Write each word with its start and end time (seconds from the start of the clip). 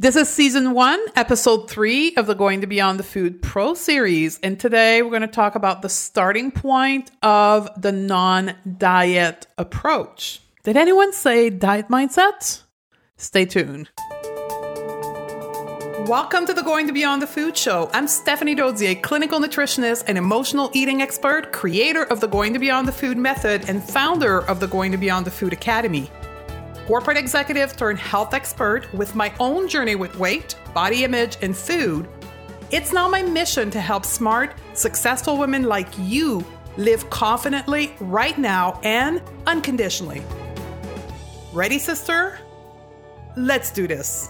This 0.00 0.16
is 0.16 0.30
season 0.30 0.72
one, 0.72 0.98
episode 1.14 1.68
three 1.68 2.14
of 2.16 2.26
the 2.26 2.32
Going 2.32 2.62
to 2.62 2.66
Beyond 2.66 2.98
the 2.98 3.02
Food 3.02 3.42
Pro 3.42 3.74
series. 3.74 4.40
And 4.42 4.58
today 4.58 5.02
we're 5.02 5.10
going 5.10 5.20
to 5.20 5.28
talk 5.28 5.56
about 5.56 5.82
the 5.82 5.90
starting 5.90 6.50
point 6.50 7.10
of 7.22 7.68
the 7.76 7.92
non 7.92 8.54
diet 8.78 9.46
approach. 9.58 10.40
Did 10.62 10.78
anyone 10.78 11.12
say 11.12 11.50
diet 11.50 11.88
mindset? 11.88 12.62
Stay 13.18 13.44
tuned. 13.44 13.90
Welcome 16.08 16.46
to 16.46 16.54
the 16.54 16.62
Going 16.64 16.86
to 16.86 16.94
Beyond 16.94 17.20
the 17.20 17.26
Food 17.26 17.54
Show. 17.54 17.90
I'm 17.92 18.08
Stephanie 18.08 18.56
Dodier, 18.56 19.02
clinical 19.02 19.38
nutritionist 19.38 20.04
and 20.06 20.16
emotional 20.16 20.70
eating 20.72 21.02
expert, 21.02 21.52
creator 21.52 22.04
of 22.04 22.20
the 22.20 22.26
Going 22.26 22.54
to 22.54 22.58
Beyond 22.58 22.88
the 22.88 22.92
Food 22.92 23.18
method, 23.18 23.68
and 23.68 23.84
founder 23.84 24.46
of 24.46 24.60
the 24.60 24.66
Going 24.66 24.92
to 24.92 24.98
Beyond 24.98 25.26
the 25.26 25.30
Food 25.30 25.52
Academy 25.52 26.10
corporate 26.90 27.16
executive 27.16 27.76
turned 27.76 28.00
health 28.00 28.34
expert 28.34 28.92
with 28.92 29.14
my 29.14 29.32
own 29.38 29.68
journey 29.68 29.94
with 29.94 30.12
weight, 30.18 30.56
body 30.74 31.04
image, 31.04 31.36
and 31.40 31.56
food, 31.56 32.08
it's 32.72 32.92
now 32.92 33.06
my 33.06 33.22
mission 33.22 33.70
to 33.70 33.80
help 33.80 34.04
smart, 34.04 34.56
successful 34.74 35.36
women 35.36 35.62
like 35.62 35.86
you 35.98 36.44
live 36.76 37.08
confidently 37.08 37.94
right 38.00 38.36
now 38.38 38.80
and 38.82 39.22
unconditionally. 39.46 40.20
Ready, 41.52 41.78
sister? 41.78 42.40
Let's 43.36 43.70
do 43.70 43.86
this. 43.86 44.28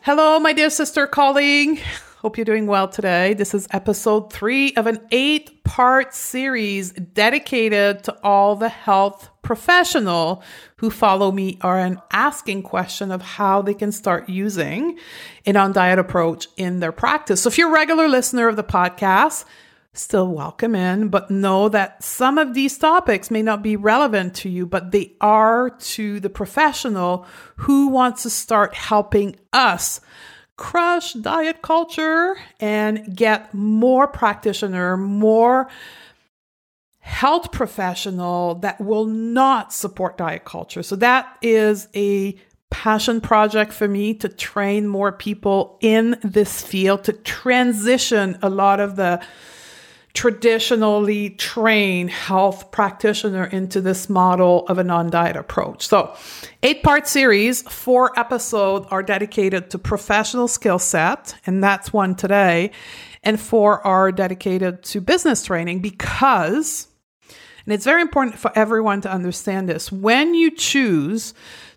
Hello, 0.00 0.40
my 0.40 0.54
dear 0.54 0.70
sister 0.70 1.06
colleague. 1.06 1.82
Hope 2.24 2.38
you're 2.38 2.46
doing 2.46 2.66
well 2.66 2.88
today. 2.88 3.34
This 3.34 3.52
is 3.52 3.68
episode 3.70 4.32
three 4.32 4.72
of 4.76 4.86
an 4.86 5.06
eight 5.10 5.62
part 5.62 6.14
series 6.14 6.90
dedicated 6.92 8.02
to 8.04 8.16
all 8.24 8.56
the 8.56 8.70
health 8.70 9.28
professional 9.42 10.42
who 10.76 10.88
follow 10.88 11.30
me 11.30 11.58
are 11.60 11.78
an 11.78 12.00
asking 12.10 12.62
question 12.62 13.10
of 13.10 13.20
how 13.20 13.60
they 13.60 13.74
can 13.74 13.92
start 13.92 14.26
using 14.26 14.98
an 15.44 15.58
on 15.58 15.72
diet 15.72 15.98
approach 15.98 16.48
in 16.56 16.80
their 16.80 16.92
practice. 16.92 17.42
So 17.42 17.48
if 17.48 17.58
you're 17.58 17.68
a 17.68 17.72
regular 17.72 18.08
listener 18.08 18.48
of 18.48 18.56
the 18.56 18.64
podcast, 18.64 19.44
still 19.92 20.28
welcome 20.28 20.74
in, 20.74 21.08
but 21.08 21.30
know 21.30 21.68
that 21.68 22.02
some 22.02 22.38
of 22.38 22.54
these 22.54 22.78
topics 22.78 23.30
may 23.30 23.42
not 23.42 23.62
be 23.62 23.76
relevant 23.76 24.34
to 24.36 24.48
you, 24.48 24.64
but 24.64 24.92
they 24.92 25.12
are 25.20 25.68
to 25.68 26.20
the 26.20 26.30
professional 26.30 27.26
who 27.56 27.88
wants 27.88 28.22
to 28.22 28.30
start 28.30 28.72
helping 28.72 29.36
us 29.52 30.00
crush 30.56 31.14
diet 31.14 31.62
culture 31.62 32.36
and 32.60 33.16
get 33.16 33.52
more 33.52 34.06
practitioner, 34.06 34.96
more 34.96 35.68
health 37.00 37.52
professional 37.52 38.54
that 38.56 38.80
will 38.80 39.04
not 39.04 39.72
support 39.72 40.16
diet 40.16 40.44
culture. 40.44 40.82
So 40.82 40.96
that 40.96 41.36
is 41.42 41.88
a 41.94 42.36
passion 42.70 43.20
project 43.20 43.72
for 43.72 43.86
me 43.86 44.14
to 44.14 44.28
train 44.28 44.86
more 44.86 45.12
people 45.12 45.78
in 45.80 46.18
this 46.24 46.62
field 46.62 47.04
to 47.04 47.12
transition 47.12 48.38
a 48.42 48.48
lot 48.48 48.80
of 48.80 48.96
the 48.96 49.24
traditionally 50.14 51.30
trained 51.30 52.08
health 52.08 52.70
practitioner 52.70 53.44
into 53.44 53.80
this 53.80 54.08
model 54.08 54.64
of 54.68 54.78
a 54.78 54.84
non-diet 54.84 55.36
approach. 55.36 55.86
So, 55.86 56.16
eight 56.62 56.82
part 56.82 57.08
series, 57.08 57.62
four 57.62 58.18
episodes 58.18 58.86
are 58.90 59.02
dedicated 59.02 59.70
to 59.70 59.78
professional 59.78 60.48
skill 60.48 60.78
set, 60.78 61.34
and 61.46 61.62
that's 61.62 61.92
one 61.92 62.14
today, 62.14 62.70
and 63.24 63.40
four 63.40 63.84
are 63.86 64.12
dedicated 64.12 64.84
to 64.84 65.00
business 65.00 65.44
training 65.44 65.80
because 65.80 66.88
and 67.66 67.72
it's 67.72 67.84
very 67.84 68.02
important 68.02 68.38
for 68.38 68.52
everyone 68.56 69.00
to 69.02 69.10
understand 69.10 69.68
this. 69.68 69.90
When 69.90 70.34
you 70.34 70.50
choose 70.50 71.32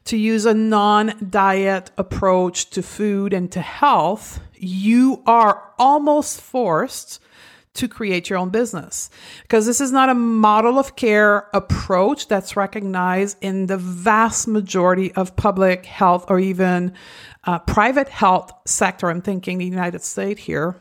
to 0.05 0.17
use 0.17 0.45
a 0.45 0.53
non 0.53 1.29
diet 1.29 1.91
approach 1.97 2.69
to 2.71 2.83
food 2.83 3.33
and 3.33 3.51
to 3.53 3.61
health, 3.61 4.41
you 4.55 5.23
are 5.25 5.71
almost 5.79 6.41
forced 6.41 7.21
to 7.77 7.87
create 7.87 8.29
your 8.29 8.39
own 8.39 8.49
business 8.49 9.09
because 9.43 9.65
this 9.65 9.79
is 9.79 9.91
not 9.91 10.09
a 10.09 10.13
model 10.13 10.77
of 10.77 10.95
care 10.95 11.47
approach 11.53 12.27
that's 12.27 12.57
recognized 12.57 13.37
in 13.41 13.67
the 13.67 13.77
vast 13.77 14.47
majority 14.47 15.11
of 15.13 15.35
public 15.35 15.85
health 15.85 16.25
or 16.29 16.39
even 16.39 16.93
uh, 17.45 17.59
private 17.59 18.09
health 18.09 18.51
sector. 18.65 19.09
I'm 19.09 19.21
thinking 19.21 19.57
the 19.57 19.65
United 19.65 20.03
States 20.03 20.41
here. 20.41 20.75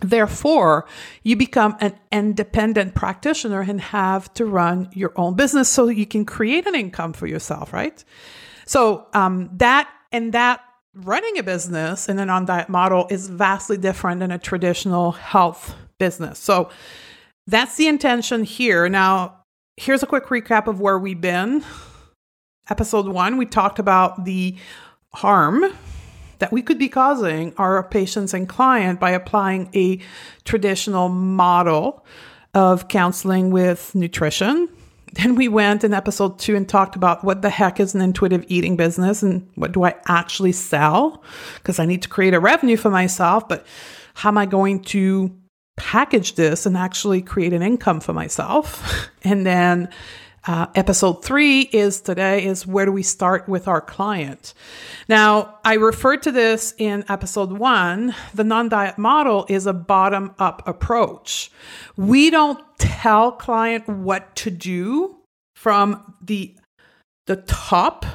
Therefore, 0.00 0.86
you 1.24 1.34
become 1.34 1.76
an 1.80 1.98
independent 2.12 2.94
practitioner 2.94 3.62
and 3.62 3.80
have 3.80 4.32
to 4.34 4.46
run 4.46 4.88
your 4.92 5.12
own 5.16 5.34
business 5.34 5.68
so 5.68 5.88
you 5.88 6.06
can 6.06 6.24
create 6.24 6.66
an 6.66 6.76
income 6.76 7.12
for 7.12 7.26
yourself, 7.26 7.72
right? 7.72 8.04
So 8.64 9.06
um, 9.12 9.50
that 9.54 9.90
and 10.12 10.32
that 10.34 10.60
running 10.94 11.38
a 11.38 11.42
business 11.42 12.08
in 12.08 12.18
an 12.18 12.30
on 12.30 12.44
diet 12.44 12.68
model 12.68 13.06
is 13.10 13.28
vastly 13.28 13.76
different 13.76 14.20
than 14.20 14.30
a 14.30 14.38
traditional 14.38 15.12
health 15.12 15.74
business. 15.98 16.38
So 16.38 16.70
that's 17.46 17.76
the 17.76 17.88
intention 17.88 18.44
here. 18.44 18.88
Now, 18.88 19.44
here's 19.76 20.02
a 20.02 20.06
quick 20.06 20.26
recap 20.26 20.66
of 20.66 20.80
where 20.80 20.98
we've 20.98 21.20
been. 21.20 21.64
Episode 22.70 23.08
one, 23.08 23.36
we 23.36 23.46
talked 23.46 23.78
about 23.78 24.24
the 24.24 24.56
harm 25.14 25.64
that 26.38 26.52
we 26.52 26.62
could 26.62 26.78
be 26.78 26.88
causing 26.88 27.54
our 27.56 27.82
patients 27.82 28.34
and 28.34 28.48
client 28.48 29.00
by 29.00 29.10
applying 29.10 29.70
a 29.74 29.98
traditional 30.44 31.08
model 31.08 32.04
of 32.54 32.88
counseling 32.88 33.50
with 33.50 33.94
nutrition. 33.94 34.68
Then 35.14 35.34
we 35.34 35.48
went 35.48 35.84
in 35.84 35.94
episode 35.94 36.38
two 36.38 36.54
and 36.54 36.68
talked 36.68 36.94
about 36.94 37.24
what 37.24 37.42
the 37.42 37.50
heck 37.50 37.80
is 37.80 37.94
an 37.94 38.00
intuitive 38.00 38.44
eating 38.48 38.76
business 38.76 39.22
and 39.22 39.48
what 39.54 39.72
do 39.72 39.84
I 39.84 39.94
actually 40.06 40.52
sell? 40.52 41.22
Because 41.54 41.78
I 41.78 41.86
need 41.86 42.02
to 42.02 42.08
create 42.08 42.34
a 42.34 42.40
revenue 42.40 42.76
for 42.76 42.90
myself, 42.90 43.48
but 43.48 43.66
how 44.14 44.28
am 44.28 44.38
I 44.38 44.46
going 44.46 44.82
to 44.84 45.34
package 45.78 46.34
this 46.34 46.66
and 46.66 46.76
actually 46.76 47.22
create 47.22 47.52
an 47.52 47.62
income 47.62 48.00
for 48.00 48.12
myself. 48.12 49.08
And 49.24 49.44
then 49.44 49.90
uh, 50.46 50.66
episode 50.74 51.22
three 51.22 51.62
is 51.62 52.00
today 52.00 52.46
is 52.46 52.66
where 52.66 52.86
do 52.86 52.92
we 52.92 53.02
start 53.02 53.48
with 53.48 53.68
our 53.68 53.80
client? 53.82 54.54
Now, 55.08 55.58
I 55.64 55.74
referred 55.74 56.22
to 56.22 56.32
this 56.32 56.72
in 56.78 57.04
episode 57.08 57.52
one. 57.52 58.14
The 58.32 58.44
non 58.44 58.70
diet 58.70 58.96
model 58.96 59.44
is 59.48 59.66
a 59.66 59.74
bottom 59.74 60.34
up 60.38 60.66
approach. 60.66 61.50
We 61.96 62.30
don't 62.30 62.64
tell 62.78 63.32
client 63.32 63.88
what 63.88 64.34
to 64.36 64.50
do 64.50 65.18
from 65.54 66.14
the, 66.22 66.56
the 67.26 67.36
top. 67.36 68.06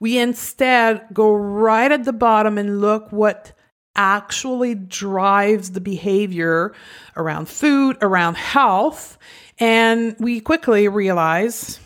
We 0.00 0.18
instead 0.18 1.06
go 1.12 1.32
right 1.32 1.92
at 1.92 2.04
the 2.04 2.12
bottom 2.12 2.58
and 2.58 2.80
look 2.80 3.12
what 3.12 3.52
actually 3.96 4.74
drives 4.74 5.72
the 5.72 5.80
behavior 5.80 6.72
around 7.16 7.48
food, 7.48 7.98
around 8.00 8.36
health. 8.36 9.18
And 9.58 10.16
we 10.18 10.40
quickly 10.40 10.88
realize 10.88 11.80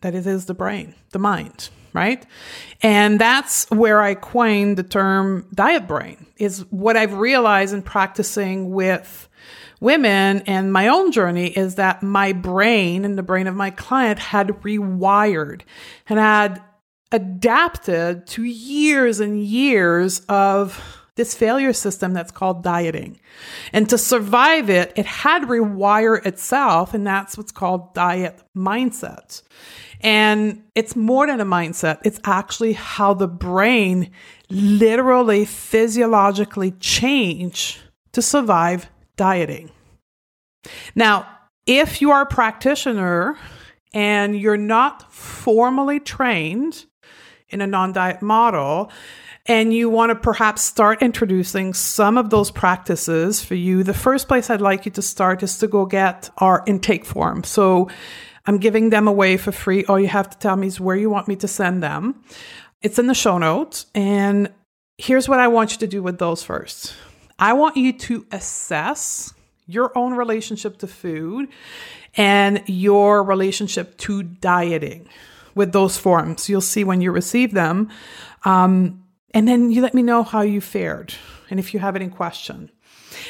that 0.00 0.14
it 0.14 0.26
is 0.26 0.46
the 0.46 0.54
brain, 0.54 0.94
the 1.10 1.18
mind, 1.18 1.68
right? 1.92 2.24
And 2.82 3.20
that's 3.20 3.70
where 3.70 4.00
I 4.00 4.14
coined 4.14 4.76
the 4.76 4.82
term 4.82 5.46
diet 5.54 5.86
brain, 5.86 6.26
is 6.36 6.60
what 6.70 6.96
I've 6.96 7.14
realized 7.14 7.74
in 7.74 7.82
practicing 7.82 8.70
with 8.70 9.28
women 9.80 10.42
and 10.46 10.72
my 10.72 10.86
own 10.86 11.10
journey 11.10 11.48
is 11.48 11.74
that 11.74 12.04
my 12.04 12.32
brain 12.32 13.04
and 13.04 13.18
the 13.18 13.22
brain 13.22 13.48
of 13.48 13.56
my 13.56 13.68
client 13.68 14.16
had 14.16 14.46
rewired 14.62 15.62
and 16.08 16.20
had 16.20 16.62
adapted 17.10 18.24
to 18.28 18.44
years 18.44 19.18
and 19.18 19.42
years 19.42 20.20
of 20.28 21.01
this 21.16 21.34
failure 21.34 21.72
system 21.72 22.14
that's 22.14 22.30
called 22.30 22.62
dieting. 22.62 23.20
And 23.72 23.88
to 23.90 23.98
survive 23.98 24.70
it, 24.70 24.92
it 24.96 25.06
had 25.06 25.40
to 25.40 25.46
rewire 25.46 26.24
itself, 26.24 26.94
and 26.94 27.06
that's 27.06 27.36
what's 27.36 27.52
called 27.52 27.92
diet 27.94 28.42
mindset. 28.56 29.42
And 30.00 30.64
it's 30.74 30.96
more 30.96 31.26
than 31.26 31.40
a 31.40 31.44
mindset, 31.44 32.00
it's 32.04 32.20
actually 32.24 32.72
how 32.72 33.14
the 33.14 33.28
brain 33.28 34.10
literally 34.50 35.44
physiologically 35.44 36.72
change 36.72 37.80
to 38.12 38.22
survive 38.22 38.88
dieting. 39.16 39.70
Now, 40.94 41.26
if 41.66 42.00
you 42.00 42.10
are 42.10 42.22
a 42.22 42.26
practitioner 42.26 43.38
and 43.94 44.38
you're 44.38 44.56
not 44.56 45.12
formally 45.12 46.00
trained 46.00 46.86
in 47.48 47.60
a 47.60 47.66
non 47.66 47.92
diet 47.92 48.22
model, 48.22 48.90
and 49.46 49.74
you 49.74 49.90
want 49.90 50.10
to 50.10 50.14
perhaps 50.14 50.62
start 50.62 51.02
introducing 51.02 51.74
some 51.74 52.16
of 52.16 52.30
those 52.30 52.50
practices 52.50 53.44
for 53.44 53.54
you, 53.54 53.82
the 53.82 53.94
first 53.94 54.28
place 54.28 54.50
I'd 54.50 54.60
like 54.60 54.86
you 54.86 54.92
to 54.92 55.02
start 55.02 55.42
is 55.42 55.58
to 55.58 55.66
go 55.66 55.84
get 55.84 56.30
our 56.38 56.62
intake 56.66 57.04
form. 57.04 57.42
So 57.42 57.90
I'm 58.46 58.58
giving 58.58 58.90
them 58.90 59.08
away 59.08 59.36
for 59.36 59.50
free. 59.50 59.84
All 59.86 59.98
you 59.98 60.08
have 60.08 60.30
to 60.30 60.38
tell 60.38 60.56
me 60.56 60.68
is 60.68 60.80
where 60.80 60.96
you 60.96 61.10
want 61.10 61.26
me 61.26 61.36
to 61.36 61.48
send 61.48 61.82
them. 61.82 62.22
It's 62.82 62.98
in 62.98 63.06
the 63.08 63.14
show 63.14 63.38
notes. 63.38 63.86
And 63.94 64.52
here's 64.96 65.28
what 65.28 65.40
I 65.40 65.48
want 65.48 65.72
you 65.72 65.78
to 65.78 65.86
do 65.86 66.02
with 66.02 66.18
those 66.18 66.42
first 66.42 66.94
I 67.38 67.52
want 67.54 67.76
you 67.76 67.92
to 67.94 68.26
assess 68.30 69.34
your 69.66 69.96
own 69.96 70.14
relationship 70.14 70.78
to 70.78 70.86
food 70.86 71.48
and 72.16 72.62
your 72.66 73.24
relationship 73.24 73.96
to 73.98 74.22
dieting. 74.22 75.08
with 75.54 75.72
those 75.72 75.98
forms. 75.98 76.48
You'll 76.48 76.60
see 76.60 76.84
when 76.84 77.00
you 77.00 77.12
receive 77.12 77.52
them. 77.52 77.90
Um, 78.44 79.01
and 79.34 79.48
then 79.48 79.70
you 79.70 79.82
let 79.82 79.94
me 79.94 80.02
know 80.02 80.22
how 80.22 80.42
you 80.42 80.60
fared 80.60 81.14
and 81.50 81.58
if 81.58 81.74
you 81.74 81.80
have 81.80 81.96
any 81.96 82.08
question. 82.08 82.70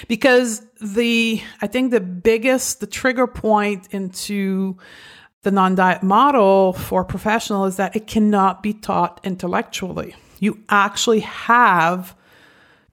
Because 0.08 0.62
the, 0.80 1.42
I 1.60 1.66
think 1.66 1.90
the 1.90 2.00
biggest, 2.00 2.80
the 2.80 2.86
trigger 2.86 3.26
point 3.26 3.88
into 3.90 4.76
the 5.42 5.50
non 5.50 5.74
diet 5.74 6.02
model 6.02 6.72
for 6.72 7.04
professional 7.04 7.64
is 7.64 7.76
that 7.76 7.96
it 7.96 8.06
cannot 8.06 8.62
be 8.62 8.72
taught 8.72 9.20
intellectually. 9.24 10.14
You 10.38 10.60
actually 10.68 11.20
have 11.20 12.16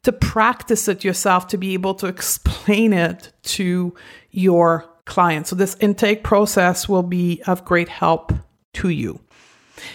to 0.03 0.11
practice 0.11 0.87
it 0.87 1.03
yourself 1.03 1.47
to 1.47 1.57
be 1.57 1.73
able 1.73 1.93
to 1.95 2.07
explain 2.07 2.93
it 2.93 3.31
to 3.43 3.93
your 4.31 4.85
client. 5.05 5.47
So, 5.47 5.55
this 5.55 5.75
intake 5.79 6.23
process 6.23 6.87
will 6.87 7.03
be 7.03 7.41
of 7.45 7.65
great 7.65 7.89
help 7.89 8.33
to 8.73 8.89
you. 8.89 9.19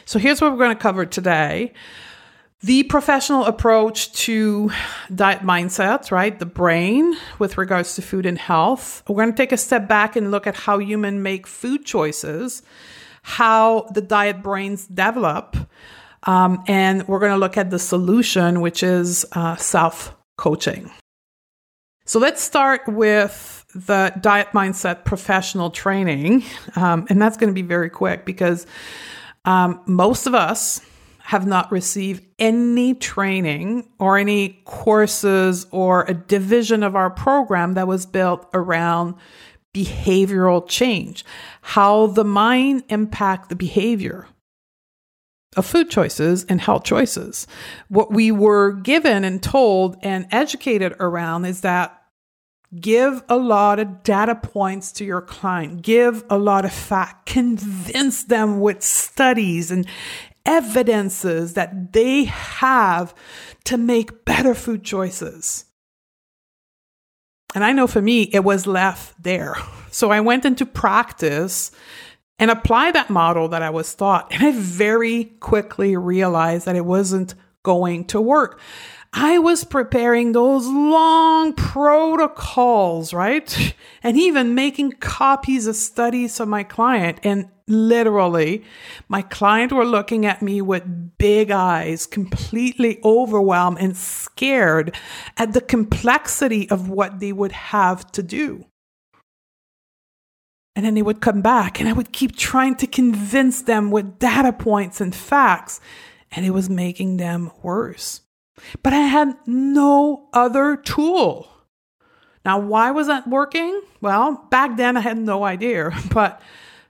So, 0.04 0.18
here's 0.18 0.40
what 0.40 0.52
we're 0.52 0.58
going 0.58 0.76
to 0.76 0.82
cover 0.82 1.06
today 1.06 1.72
the 2.64 2.82
professional 2.84 3.44
approach 3.44 4.10
to 4.12 4.70
diet 5.14 5.40
mindsets, 5.40 6.10
right? 6.10 6.38
The 6.38 6.46
brain 6.46 7.14
with 7.38 7.58
regards 7.58 7.94
to 7.96 8.02
food 8.02 8.24
and 8.24 8.38
health. 8.38 9.02
We're 9.06 9.16
going 9.16 9.32
to 9.32 9.36
take 9.36 9.52
a 9.52 9.58
step 9.58 9.86
back 9.86 10.16
and 10.16 10.30
look 10.30 10.46
at 10.46 10.56
how 10.56 10.78
humans 10.78 11.22
make 11.22 11.46
food 11.46 11.84
choices, 11.84 12.62
how 13.20 13.90
the 13.92 14.00
diet 14.00 14.42
brains 14.42 14.86
develop, 14.86 15.58
um, 16.22 16.64
and 16.66 17.06
we're 17.06 17.18
going 17.18 17.32
to 17.32 17.38
look 17.38 17.58
at 17.58 17.68
the 17.68 17.78
solution, 17.78 18.62
which 18.62 18.82
is 18.82 19.26
uh, 19.32 19.56
self 19.56 20.16
coaching. 20.38 20.90
So 22.06 22.18
let's 22.18 22.40
start 22.40 22.88
with 22.88 23.66
the 23.74 24.14
diet 24.22 24.48
mindset 24.54 25.04
professional 25.04 25.70
training. 25.70 26.44
Um, 26.76 27.06
and 27.10 27.20
that's 27.20 27.36
going 27.36 27.50
to 27.50 27.54
be 27.54 27.66
very 27.66 27.90
quick 27.90 28.24
because 28.24 28.66
um, 29.44 29.82
most 29.86 30.26
of 30.26 30.34
us 30.34 30.80
have 31.24 31.46
not 31.46 31.72
received 31.72 32.22
any 32.38 32.92
training 32.92 33.88
or 33.98 34.18
any 34.18 34.60
courses 34.66 35.66
or 35.70 36.04
a 36.04 36.12
division 36.12 36.82
of 36.82 36.94
our 36.94 37.08
program 37.08 37.72
that 37.72 37.88
was 37.88 38.04
built 38.04 38.46
around 38.52 39.14
behavioral 39.74 40.68
change, 40.68 41.24
how 41.62 42.08
the 42.08 42.24
mind 42.26 42.84
impact 42.90 43.48
the 43.48 43.56
behavior 43.56 44.26
of 45.56 45.64
food 45.64 45.88
choices 45.88 46.44
and 46.44 46.60
health 46.60 46.84
choices. 46.84 47.46
What 47.88 48.12
we 48.12 48.30
were 48.30 48.72
given 48.72 49.24
and 49.24 49.42
told 49.42 49.96
and 50.02 50.26
educated 50.30 50.94
around 51.00 51.46
is 51.46 51.62
that 51.62 52.02
give 52.78 53.22
a 53.30 53.36
lot 53.36 53.78
of 53.78 54.02
data 54.02 54.34
points 54.34 54.92
to 54.92 55.06
your 55.06 55.22
client, 55.22 55.80
give 55.80 56.22
a 56.28 56.36
lot 56.36 56.66
of 56.66 56.72
fact, 56.72 57.24
convince 57.24 58.24
them 58.24 58.60
with 58.60 58.82
studies 58.82 59.70
and 59.70 59.86
evidences 60.46 61.54
that 61.54 61.92
they 61.92 62.24
have 62.24 63.14
to 63.64 63.76
make 63.76 64.24
better 64.24 64.54
food 64.54 64.84
choices. 64.84 65.64
And 67.54 67.64
I 67.64 67.72
know 67.72 67.86
for 67.86 68.02
me, 68.02 68.22
it 68.22 68.44
was 68.44 68.66
left 68.66 69.22
there. 69.22 69.56
So 69.90 70.10
I 70.10 70.20
went 70.20 70.44
into 70.44 70.66
practice 70.66 71.70
and 72.38 72.50
apply 72.50 72.90
that 72.90 73.10
model 73.10 73.48
that 73.48 73.62
I 73.62 73.70
was 73.70 73.94
taught. 73.94 74.32
And 74.32 74.42
I 74.42 74.52
very 74.52 75.24
quickly 75.24 75.96
realized 75.96 76.66
that 76.66 76.76
it 76.76 76.84
wasn't 76.84 77.34
going 77.62 78.06
to 78.06 78.20
work. 78.20 78.60
I 79.12 79.38
was 79.38 79.62
preparing 79.62 80.32
those 80.32 80.66
long 80.66 81.52
protocols, 81.52 83.14
right? 83.14 83.74
And 84.02 84.18
even 84.18 84.54
making 84.54 84.92
copies 85.00 85.66
of 85.66 85.76
studies 85.76 86.36
for 86.36 86.44
my 86.44 86.62
client. 86.62 87.20
And 87.22 87.48
literally, 87.66 88.64
my 89.08 89.22
client 89.22 89.72
were 89.72 89.84
looking 89.84 90.26
at 90.26 90.42
me 90.42 90.60
with 90.60 91.16
big 91.18 91.50
eyes, 91.50 92.06
completely 92.06 93.00
overwhelmed 93.04 93.78
and 93.80 93.96
scared 93.96 94.94
at 95.36 95.52
the 95.52 95.60
complexity 95.60 96.68
of 96.70 96.88
what 96.88 97.20
they 97.20 97.32
would 97.32 97.52
have 97.52 98.10
to 98.12 98.22
do. 98.22 98.66
And 100.76 100.84
then 100.84 100.94
they 100.94 101.02
would 101.02 101.20
come 101.20 101.40
back, 101.40 101.78
and 101.78 101.88
I 101.88 101.92
would 101.92 102.12
keep 102.12 102.36
trying 102.36 102.74
to 102.76 102.86
convince 102.86 103.62
them 103.62 103.90
with 103.90 104.18
data 104.18 104.52
points 104.52 105.00
and 105.00 105.14
facts, 105.14 105.80
and 106.32 106.44
it 106.44 106.50
was 106.50 106.68
making 106.68 107.16
them 107.16 107.52
worse. 107.62 108.22
But 108.82 108.92
I 108.92 108.98
had 109.02 109.36
no 109.46 110.28
other 110.32 110.76
tool. 110.76 111.48
Now, 112.44 112.58
why 112.58 112.90
was 112.90 113.06
that 113.06 113.26
working? 113.26 113.80
Well, 114.00 114.46
back 114.50 114.76
then 114.76 114.96
I 114.96 115.00
had 115.00 115.18
no 115.18 115.44
idea. 115.44 115.92
But 116.12 116.42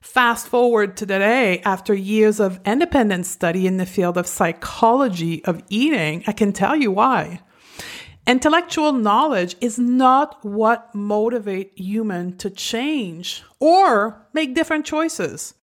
fast 0.04 0.46
forward 0.46 0.96
to 0.98 1.06
today, 1.06 1.60
after 1.64 1.94
years 1.94 2.38
of 2.38 2.60
independent 2.66 3.24
study 3.24 3.66
in 3.66 3.78
the 3.78 3.86
field 3.86 4.18
of 4.18 4.26
psychology 4.26 5.42
of 5.46 5.62
eating, 5.70 6.22
I 6.26 6.32
can 6.32 6.52
tell 6.52 6.76
you 6.76 6.90
why. 6.92 7.40
Intellectual 8.26 8.92
knowledge 8.92 9.56
is 9.60 9.78
not 9.78 10.44
what 10.44 10.94
motivate 10.94 11.72
human 11.76 12.36
to 12.36 12.50
change 12.50 13.42
or 13.58 14.28
make 14.34 14.54
different 14.54 14.84
choices. 14.84 15.54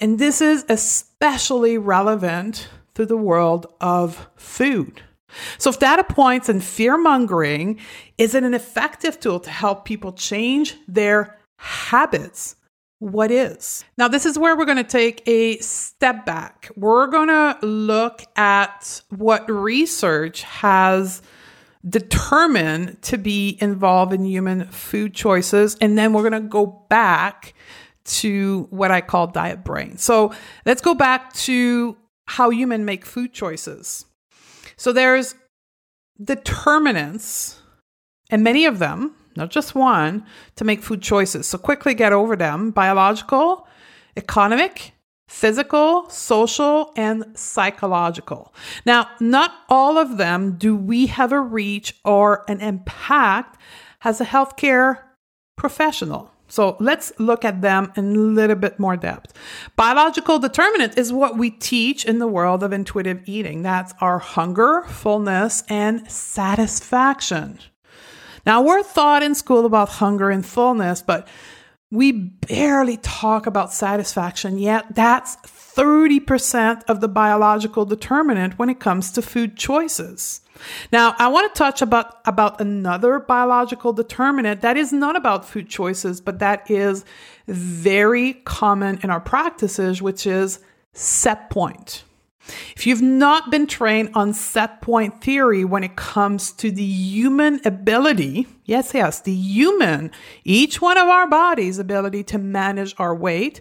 And 0.00 0.18
this 0.18 0.40
is 0.40 0.64
especially 0.68 1.76
relevant 1.76 2.68
to 2.94 3.04
the 3.04 3.16
world 3.16 3.66
of 3.80 4.28
food. 4.36 5.02
So 5.58 5.70
if 5.70 5.80
data 5.80 6.04
points 6.04 6.48
and 6.48 6.62
fear 6.62 6.96
mongering 6.96 7.80
isn't 8.16 8.44
an 8.44 8.54
effective 8.54 9.18
tool 9.18 9.40
to 9.40 9.50
help 9.50 9.84
people 9.84 10.12
change 10.12 10.76
their 10.86 11.38
habits, 11.56 12.56
what 13.02 13.32
is? 13.32 13.84
Now, 13.98 14.06
this 14.06 14.24
is 14.26 14.38
where 14.38 14.56
we're 14.56 14.64
going 14.64 14.76
to 14.76 14.84
take 14.84 15.26
a 15.26 15.58
step 15.58 16.24
back. 16.24 16.70
We're 16.76 17.08
going 17.08 17.26
to 17.26 17.58
look 17.60 18.22
at 18.36 19.02
what 19.10 19.50
research 19.50 20.44
has 20.44 21.20
determined 21.88 23.02
to 23.02 23.18
be 23.18 23.58
involved 23.60 24.12
in 24.12 24.24
human 24.24 24.66
food 24.68 25.14
choices. 25.14 25.76
And 25.80 25.98
then 25.98 26.12
we're 26.12 26.30
going 26.30 26.40
to 26.44 26.48
go 26.48 26.84
back 26.88 27.54
to 28.04 28.68
what 28.70 28.92
I 28.92 29.00
call 29.00 29.26
diet 29.26 29.64
brain. 29.64 29.98
So 29.98 30.32
let's 30.64 30.80
go 30.80 30.94
back 30.94 31.32
to 31.32 31.96
how 32.26 32.50
humans 32.50 32.84
make 32.84 33.04
food 33.04 33.32
choices. 33.32 34.06
So 34.76 34.92
there's 34.92 35.34
determinants, 36.22 37.60
and 38.30 38.44
many 38.44 38.64
of 38.64 38.78
them, 38.78 39.16
not 39.36 39.50
just 39.50 39.74
one, 39.74 40.24
to 40.56 40.64
make 40.64 40.82
food 40.82 41.02
choices. 41.02 41.46
So 41.46 41.58
quickly 41.58 41.94
get 41.94 42.12
over 42.12 42.36
them 42.36 42.70
biological, 42.70 43.66
economic, 44.16 44.92
physical, 45.28 46.08
social, 46.10 46.92
and 46.96 47.24
psychological. 47.34 48.54
Now, 48.84 49.08
not 49.18 49.52
all 49.68 49.96
of 49.96 50.18
them 50.18 50.56
do 50.58 50.76
we 50.76 51.06
have 51.06 51.32
a 51.32 51.40
reach 51.40 51.94
or 52.04 52.44
an 52.48 52.60
impact 52.60 53.58
as 54.02 54.20
a 54.20 54.26
healthcare 54.26 54.98
professional. 55.56 56.30
So 56.48 56.76
let's 56.80 57.12
look 57.18 57.46
at 57.46 57.62
them 57.62 57.92
in 57.96 58.14
a 58.14 58.18
little 58.18 58.56
bit 58.56 58.78
more 58.78 58.94
depth. 58.94 59.32
Biological 59.74 60.38
determinant 60.38 60.98
is 60.98 61.10
what 61.10 61.38
we 61.38 61.48
teach 61.48 62.04
in 62.04 62.18
the 62.18 62.26
world 62.26 62.62
of 62.62 62.74
intuitive 62.74 63.22
eating. 63.24 63.62
That's 63.62 63.94
our 64.02 64.18
hunger, 64.18 64.82
fullness, 64.82 65.64
and 65.70 66.10
satisfaction. 66.10 67.58
Now, 68.44 68.62
we're 68.62 68.82
taught 68.82 69.22
in 69.22 69.34
school 69.34 69.66
about 69.66 69.88
hunger 69.88 70.30
and 70.30 70.44
fullness, 70.44 71.02
but 71.02 71.28
we 71.90 72.10
barely 72.12 72.96
talk 72.96 73.46
about 73.46 73.72
satisfaction, 73.72 74.58
yet 74.58 74.94
that's 74.94 75.36
30% 75.36 76.82
of 76.88 77.00
the 77.00 77.08
biological 77.08 77.84
determinant 77.84 78.58
when 78.58 78.70
it 78.70 78.80
comes 78.80 79.12
to 79.12 79.22
food 79.22 79.56
choices. 79.56 80.40
Now, 80.90 81.14
I 81.18 81.28
want 81.28 81.52
to 81.52 81.58
touch 81.58 81.82
about, 81.82 82.20
about 82.24 82.60
another 82.60 83.18
biological 83.20 83.92
determinant 83.92 84.62
that 84.62 84.76
is 84.76 84.92
not 84.92 85.16
about 85.16 85.44
food 85.44 85.68
choices, 85.68 86.20
but 86.20 86.38
that 86.38 86.70
is 86.70 87.04
very 87.46 88.34
common 88.44 88.98
in 89.02 89.10
our 89.10 89.20
practices, 89.20 90.00
which 90.00 90.26
is 90.26 90.60
set 90.94 91.50
point. 91.50 92.04
If 92.76 92.86
you've 92.86 93.02
not 93.02 93.50
been 93.50 93.66
trained 93.66 94.10
on 94.14 94.34
set 94.34 94.82
point 94.82 95.22
theory 95.22 95.64
when 95.64 95.84
it 95.84 95.96
comes 95.96 96.52
to 96.52 96.70
the 96.70 96.82
human 96.82 97.60
ability, 97.64 98.46
yes, 98.64 98.92
yes, 98.94 99.20
the 99.20 99.32
human, 99.32 100.10
each 100.44 100.80
one 100.80 100.98
of 100.98 101.08
our 101.08 101.28
bodies' 101.28 101.78
ability 101.78 102.24
to 102.24 102.38
manage 102.38 102.94
our 102.98 103.14
weight, 103.14 103.60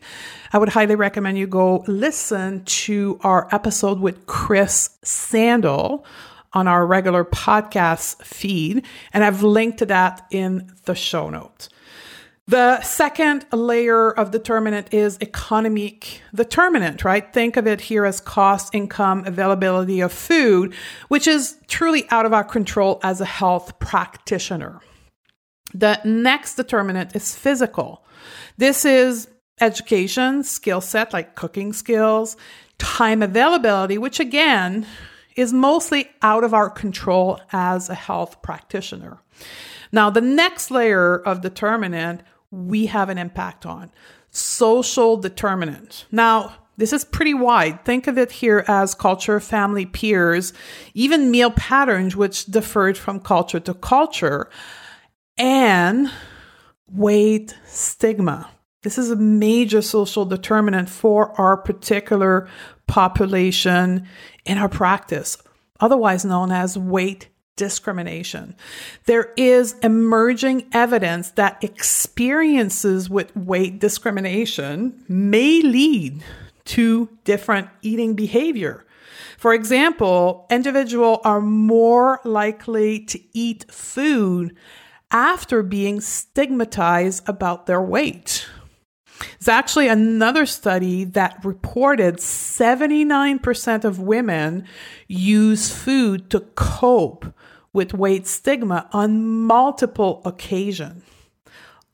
I 0.51 0.57
would 0.57 0.69
highly 0.69 0.95
recommend 0.95 1.37
you 1.37 1.47
go 1.47 1.83
listen 1.87 2.63
to 2.65 3.19
our 3.21 3.47
episode 3.51 3.99
with 3.99 4.25
Chris 4.25 4.97
Sandel 5.03 6.05
on 6.53 6.67
our 6.67 6.85
regular 6.85 7.23
podcast 7.23 8.21
feed. 8.23 8.85
And 9.13 9.23
I've 9.23 9.43
linked 9.43 9.79
to 9.79 9.85
that 9.87 10.25
in 10.31 10.71
the 10.85 10.95
show 10.95 11.29
notes. 11.29 11.69
The 12.47 12.81
second 12.81 13.45
layer 13.53 14.11
of 14.11 14.31
determinant 14.31 14.93
is 14.93 15.17
economic 15.21 16.21
determinant, 16.33 17.05
right? 17.05 17.31
Think 17.31 17.55
of 17.55 17.67
it 17.67 17.81
here 17.81 18.03
as 18.03 18.19
cost, 18.19 18.73
income, 18.75 19.23
availability 19.25 20.01
of 20.01 20.11
food, 20.11 20.73
which 21.07 21.27
is 21.27 21.57
truly 21.67 22.09
out 22.09 22.25
of 22.25 22.33
our 22.33 22.43
control 22.43 22.99
as 23.03 23.21
a 23.21 23.25
health 23.25 23.79
practitioner. 23.79 24.81
The 25.73 26.01
next 26.03 26.55
determinant 26.55 27.15
is 27.15 27.35
physical. 27.35 28.03
This 28.57 28.83
is 28.83 29.29
education, 29.61 30.43
skill 30.43 30.81
set 30.81 31.13
like 31.13 31.35
cooking 31.35 31.71
skills, 31.71 32.35
time 32.77 33.21
availability, 33.21 33.97
which 33.97 34.19
again 34.19 34.85
is 35.35 35.53
mostly 35.53 36.09
out 36.21 36.43
of 36.43 36.53
our 36.53 36.69
control 36.69 37.39
as 37.53 37.89
a 37.89 37.95
health 37.95 38.41
practitioner. 38.41 39.19
Now, 39.91 40.09
the 40.09 40.21
next 40.21 40.71
layer 40.71 41.17
of 41.17 41.41
determinant 41.41 42.21
we 42.51 42.87
have 42.87 43.09
an 43.09 43.17
impact 43.17 43.65
on 43.65 43.91
social 44.29 45.17
determinant. 45.17 46.05
Now, 46.11 46.55
this 46.77 46.93
is 46.93 47.03
pretty 47.03 47.33
wide. 47.33 47.85
Think 47.85 48.07
of 48.07 48.17
it 48.17 48.31
here 48.31 48.65
as 48.67 48.95
culture, 48.95 49.39
family, 49.39 49.85
peers, 49.85 50.53
even 50.93 51.31
meal 51.31 51.51
patterns, 51.51 52.15
which 52.15 52.45
differed 52.45 52.97
from 52.97 53.19
culture 53.19 53.59
to 53.59 53.73
culture, 53.73 54.49
and 55.37 56.09
weight 56.87 57.55
stigma. 57.65 58.49
This 58.83 58.97
is 58.97 59.11
a 59.11 59.15
major 59.15 59.81
social 59.81 60.25
determinant 60.25 60.89
for 60.89 61.39
our 61.39 61.55
particular 61.55 62.49
population 62.87 64.07
in 64.45 64.57
our 64.57 64.69
practice, 64.69 65.37
otherwise 65.79 66.25
known 66.25 66.51
as 66.51 66.77
weight 66.77 67.27
discrimination. 67.55 68.55
There 69.05 69.33
is 69.37 69.75
emerging 69.83 70.69
evidence 70.73 71.31
that 71.31 71.63
experiences 71.63 73.09
with 73.09 73.35
weight 73.35 73.79
discrimination 73.79 75.03
may 75.07 75.61
lead 75.61 76.23
to 76.65 77.09
different 77.23 77.69
eating 77.81 78.15
behavior. 78.15 78.85
For 79.37 79.53
example, 79.53 80.45
individuals 80.49 81.19
are 81.23 81.41
more 81.41 82.19
likely 82.23 82.99
to 83.05 83.19
eat 83.33 83.71
food 83.71 84.55
after 85.11 85.63
being 85.63 85.99
stigmatized 85.99 87.27
about 87.27 87.65
their 87.65 87.81
weight. 87.81 88.47
There's 89.39 89.47
actually 89.47 89.87
another 89.87 90.45
study 90.45 91.03
that 91.03 91.43
reported 91.43 92.17
79% 92.17 93.83
of 93.83 93.99
women 93.99 94.65
use 95.07 95.71
food 95.71 96.29
to 96.31 96.39
cope 96.39 97.25
with 97.73 97.93
weight 97.93 98.27
stigma 98.27 98.89
on 98.91 99.23
multiple 99.23 100.21
occasions. 100.25 101.03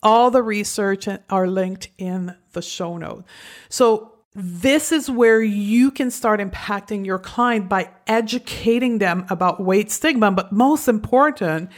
All 0.04 0.32
the 0.32 0.44
research 0.44 1.08
are 1.30 1.48
linked 1.48 1.90
in 1.98 2.36
the 2.54 2.62
show 2.62 2.98
note. 2.98 3.26
So 3.70 4.14
this 4.34 4.92
is 4.92 5.10
where 5.10 5.42
you 5.42 5.90
can 5.90 6.12
start 6.12 6.40
impacting 6.40 7.06
your 7.06 7.18
client 7.18 7.68
by 7.68 7.90
educating 8.06 9.00
them 9.00 9.26
about 9.30 9.60
weight 9.60 9.92
stigma, 9.92 10.32
but 10.32 10.52
most 10.52 10.88
important, 10.88 11.72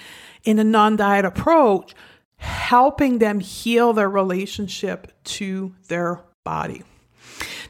in 0.44 0.60
a 0.60 0.64
non 0.64 0.96
diet 0.96 1.26
approach, 1.26 1.94
helping 2.36 3.20
them 3.20 3.40
heal 3.40 3.94
their 3.94 4.10
relationship 4.10 5.12
to 5.24 5.74
their 5.88 6.22
body. 6.44 6.84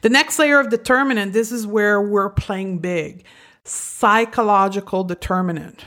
The 0.02 0.10
next 0.10 0.40
layer 0.40 0.60
of 0.60 0.70
determinant, 0.70 1.34
this 1.34 1.52
is 1.52 1.68
where 1.68 2.02
we're 2.02 2.30
playing 2.30 2.80
big 2.80 3.26
psychological 3.66 5.04
determinant 5.04 5.84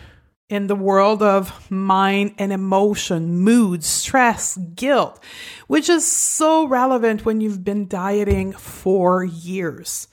in 0.53 0.67
the 0.67 0.77
world 0.77 1.23
of 1.23 1.71
mind 1.71 2.35
and 2.37 2.53
emotion, 2.53 3.39
mood, 3.39 3.83
stress, 3.83 4.59
guilt, 4.75 5.19
which 5.67 5.89
is 5.89 6.07
so 6.07 6.67
relevant 6.69 7.25
when 7.25 7.41
you've 7.41 7.65
been 7.65 7.89
dieting 7.89 8.53
for 8.53 9.25
years. 9.25 10.09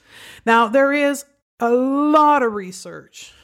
Now, 0.46 0.66
there 0.66 0.94
is 0.94 1.26
a 1.60 1.68
lot 1.68 2.42
of 2.42 2.54
research 2.54 3.34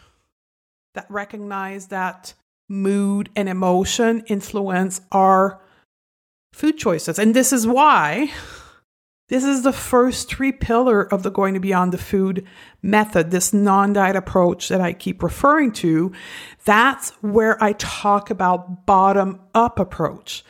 that 0.95 1.05
recognize 1.11 1.89
that 1.89 2.33
mood 2.67 3.29
and 3.37 3.47
emotion 3.47 4.25
influence 4.29 5.03
our 5.13 5.61
food 6.55 6.79
choices. 6.79 7.19
And 7.19 7.35
this 7.35 7.53
is 7.53 7.67
why 7.67 8.33
this 9.29 9.45
is 9.45 9.63
the 9.63 9.73
first 9.73 10.29
three 10.29 10.53
pillar 10.53 11.03
of 11.03 11.23
the 11.25 11.31
going 11.31 11.61
beyond 11.61 11.93
the 11.93 11.99
food 11.99 12.47
method, 12.81 13.31
this 13.31 13.53
non-diet 13.53 14.15
approach 14.15 14.69
that 14.69 14.81
I 14.81 14.93
keep 14.93 15.23
referring 15.23 15.73
to. 15.73 16.13
That's 16.65 17.11
where 17.23 17.63
I 17.63 17.73
talk 17.73 18.31
about 18.31 18.87
bottom 18.87 19.41
up 19.55 19.81
approach 19.81 20.45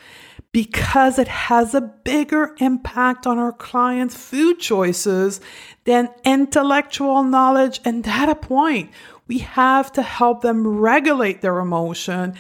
because 0.52 1.18
it 1.18 1.28
has 1.28 1.75
a 1.75 1.80
bigger 1.80 2.54
impact 2.59 3.26
on 3.26 3.38
our 3.38 3.52
clients' 3.52 4.14
food 4.14 4.59
choices 4.59 5.40
than 5.85 6.09
intellectual 6.25 7.23
knowledge 7.23 7.80
and 7.85 8.04
data 8.04 8.35
point. 8.35 8.90
We 9.26 9.38
have 9.38 9.90
to 9.92 10.02
help 10.02 10.42
them 10.42 10.66
regulate 10.66 11.40
their 11.40 11.59
emotion 11.59 12.37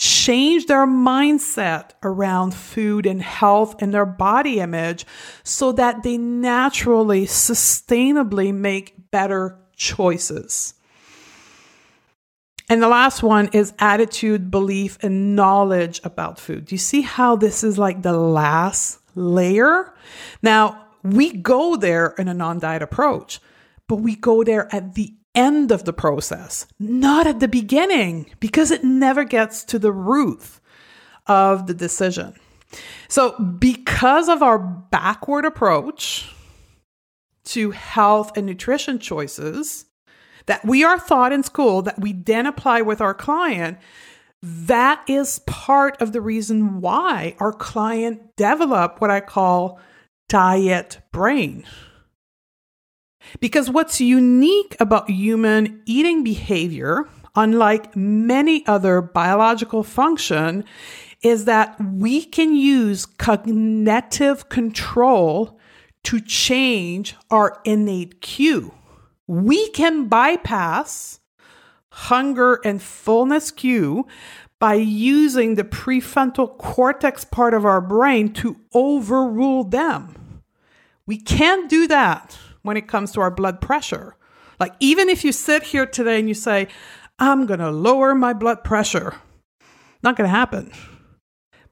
change 0.00 0.64
their 0.64 0.86
mindset 0.86 1.90
around 2.02 2.54
food 2.54 3.04
and 3.04 3.20
health 3.20 3.82
and 3.82 3.92
their 3.92 4.06
body 4.06 4.58
image 4.58 5.04
so 5.42 5.72
that 5.72 6.02
they 6.02 6.16
naturally, 6.16 7.26
sustainably 7.26 8.52
make 8.52 9.10
better 9.10 9.58
choices. 9.76 10.72
And 12.70 12.82
the 12.82 12.88
last 12.88 13.22
one 13.22 13.50
is 13.52 13.74
attitude, 13.78 14.50
belief, 14.50 14.96
and 15.02 15.36
knowledge 15.36 16.00
about 16.02 16.38
food. 16.38 16.64
Do 16.64 16.74
you 16.74 16.78
see 16.78 17.02
how 17.02 17.36
this 17.36 17.62
is 17.62 17.76
like 17.76 18.00
the 18.00 18.14
last 18.14 19.00
layer? 19.14 19.92
Now, 20.40 20.86
we 21.02 21.30
go 21.30 21.76
there 21.76 22.14
in 22.16 22.26
a 22.26 22.32
non 22.32 22.58
diet 22.58 22.80
approach, 22.80 23.38
but 23.86 23.96
we 23.96 24.16
go 24.16 24.44
there 24.44 24.74
at 24.74 24.94
the 24.94 25.12
end 25.34 25.70
of 25.70 25.84
the 25.84 25.92
process, 25.92 26.66
not 26.78 27.26
at 27.26 27.40
the 27.40 27.48
beginning, 27.48 28.30
because 28.40 28.70
it 28.70 28.84
never 28.84 29.24
gets 29.24 29.64
to 29.64 29.78
the 29.78 29.92
root 29.92 30.42
of 31.26 31.66
the 31.66 31.74
decision. 31.74 32.34
So, 33.08 33.38
because 33.38 34.28
of 34.28 34.42
our 34.42 34.58
backward 34.58 35.44
approach 35.44 36.32
to 37.44 37.72
health 37.72 38.36
and 38.36 38.46
nutrition 38.46 38.98
choices 38.98 39.86
that 40.46 40.64
we 40.64 40.84
are 40.84 40.98
taught 40.98 41.32
in 41.32 41.42
school, 41.42 41.82
that 41.82 42.00
we 42.00 42.12
then 42.12 42.46
apply 42.46 42.82
with 42.82 43.00
our 43.00 43.14
client, 43.14 43.78
that 44.42 45.02
is 45.08 45.40
part 45.40 46.00
of 46.00 46.12
the 46.12 46.20
reason 46.20 46.80
why 46.80 47.36
our 47.40 47.52
client 47.52 48.36
develop 48.36 49.00
what 49.00 49.10
I 49.10 49.20
call 49.20 49.80
diet 50.28 51.00
brain. 51.12 51.64
Because 53.38 53.70
what's 53.70 54.00
unique 54.00 54.76
about 54.80 55.10
human 55.10 55.82
eating 55.86 56.24
behavior, 56.24 57.08
unlike 57.36 57.94
many 57.96 58.66
other 58.66 59.00
biological 59.00 59.82
function, 59.82 60.64
is 61.22 61.44
that 61.44 61.76
we 61.80 62.24
can 62.24 62.54
use 62.54 63.06
cognitive 63.06 64.48
control 64.48 65.58
to 66.04 66.20
change 66.20 67.14
our 67.30 67.60
innate 67.64 68.20
cue. 68.20 68.72
We 69.26 69.68
can 69.70 70.06
bypass 70.06 71.20
hunger 71.92 72.60
and 72.64 72.80
fullness 72.80 73.50
cue 73.50 74.06
by 74.58 74.74
using 74.74 75.54
the 75.54 75.64
prefrontal 75.64 76.56
cortex 76.58 77.24
part 77.24 77.54
of 77.54 77.64
our 77.64 77.80
brain 77.80 78.32
to 78.34 78.56
overrule 78.74 79.64
them. 79.64 80.42
We 81.06 81.16
can't 81.18 81.68
do 81.68 81.86
that 81.88 82.38
when 82.62 82.76
it 82.76 82.88
comes 82.88 83.12
to 83.12 83.20
our 83.20 83.30
blood 83.30 83.60
pressure. 83.60 84.16
Like, 84.58 84.74
even 84.80 85.08
if 85.08 85.24
you 85.24 85.32
sit 85.32 85.62
here 85.62 85.86
today 85.86 86.18
and 86.18 86.28
you 86.28 86.34
say, 86.34 86.68
I'm 87.18 87.46
going 87.46 87.60
to 87.60 87.70
lower 87.70 88.14
my 88.14 88.32
blood 88.32 88.64
pressure, 88.64 89.14
not 90.02 90.16
going 90.16 90.28
to 90.28 90.36
happen. 90.36 90.72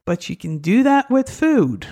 But 0.05 0.29
you 0.31 0.37
can 0.37 0.59
do 0.59 0.83
that 0.85 1.11
with 1.11 1.29
food. 1.29 1.87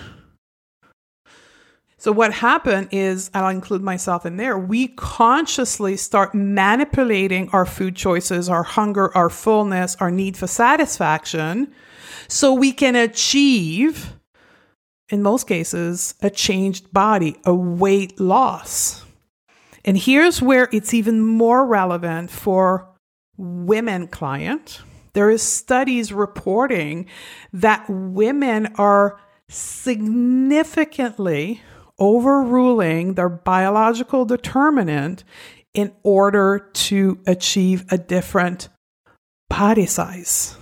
So, 1.99 2.11
what 2.11 2.31
happened 2.31 2.89
is, 2.91 3.31
I'll 3.33 3.49
include 3.49 3.81
myself 3.81 4.25
in 4.25 4.37
there, 4.37 4.57
we 4.57 4.89
consciously 4.89 5.97
start 5.97 6.35
manipulating 6.35 7.49
our 7.49 7.65
food 7.65 7.95
choices, 7.95 8.49
our 8.49 8.61
hunger, 8.61 9.15
our 9.17 9.31
fullness, 9.31 9.95
our 9.99 10.11
need 10.11 10.37
for 10.37 10.45
satisfaction, 10.45 11.73
so 12.27 12.53
we 12.53 12.71
can 12.71 12.95
achieve 12.95 14.16
in 15.09 15.21
most 15.21 15.47
cases, 15.47 16.15
a 16.21 16.29
changed 16.29 16.91
body, 16.91 17.37
a 17.45 17.53
weight 17.53 18.19
loss. 18.19 19.05
And 19.85 19.97
here's 19.97 20.41
where 20.41 20.67
it's 20.73 20.93
even 20.93 21.25
more 21.25 21.65
relevant 21.65 22.29
for 22.29 22.89
women 23.37 24.07
client. 24.07 24.81
There 25.13 25.29
is 25.29 25.41
studies 25.41 26.11
reporting 26.11 27.05
that 27.53 27.89
women 27.89 28.73
are 28.75 29.17
significantly 29.49 31.61
overruling 31.97 33.13
their 33.13 33.29
biological 33.29 34.25
determinant 34.25 35.23
in 35.73 35.93
order 36.03 36.69
to 36.73 37.19
achieve 37.25 37.85
a 37.91 37.97
different 37.97 38.67
body 39.49 39.85
size. 39.85 40.57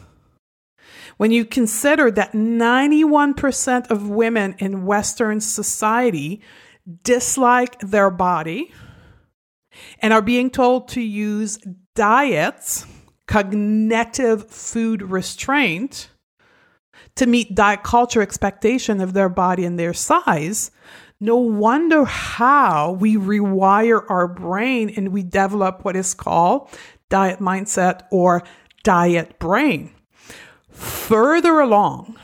When 1.17 1.31
you 1.31 1.45
consider 1.45 2.12
that 2.12 2.34
91% 2.34 3.89
of 3.89 4.10
women 4.10 4.55
in 4.60 4.86
Western 4.86 5.39
society 5.39 6.41
dislike 7.03 7.79
their 7.79 8.10
body 8.10 8.72
and 10.00 10.13
are 10.13 10.22
being 10.22 10.50
told 10.50 10.89
to 10.89 11.01
use 11.01 11.57
diets, 11.95 12.86
cognitive 13.27 14.50
food 14.50 15.01
restraint, 15.01 16.10
to 17.15 17.25
meet 17.25 17.55
diet 17.55 17.84
culture 17.84 18.22
expectation 18.22 19.00
of 19.00 19.13
their 19.13 19.29
body 19.29 19.63
and 19.65 19.79
their 19.79 19.93
size, 19.93 20.72
No 21.22 21.38
wonder 21.38 22.03
how 22.03 22.91
we 22.91 23.15
rewire 23.15 24.03
our 24.10 24.27
brain 24.27 24.89
and 24.95 25.10
we 25.13 25.24
develop 25.24 25.86
what 25.86 25.95
is 25.95 26.13
called 26.13 26.69
diet 27.10 27.39
mindset 27.39 28.01
or 28.12 28.43
diet 28.84 29.39
brain. 29.39 29.95
Further 30.75 31.60
along, 31.60 32.17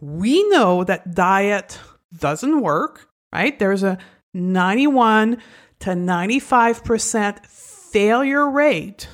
we 0.00 0.48
know 0.48 0.84
that 0.84 1.14
diet 1.14 1.78
doesn't 2.16 2.60
work, 2.60 3.08
right? 3.32 3.58
There's 3.58 3.82
a 3.82 3.98
91 4.32 5.38
to 5.80 5.90
95% 5.90 7.46
failure 7.46 8.48
rate 8.48 9.08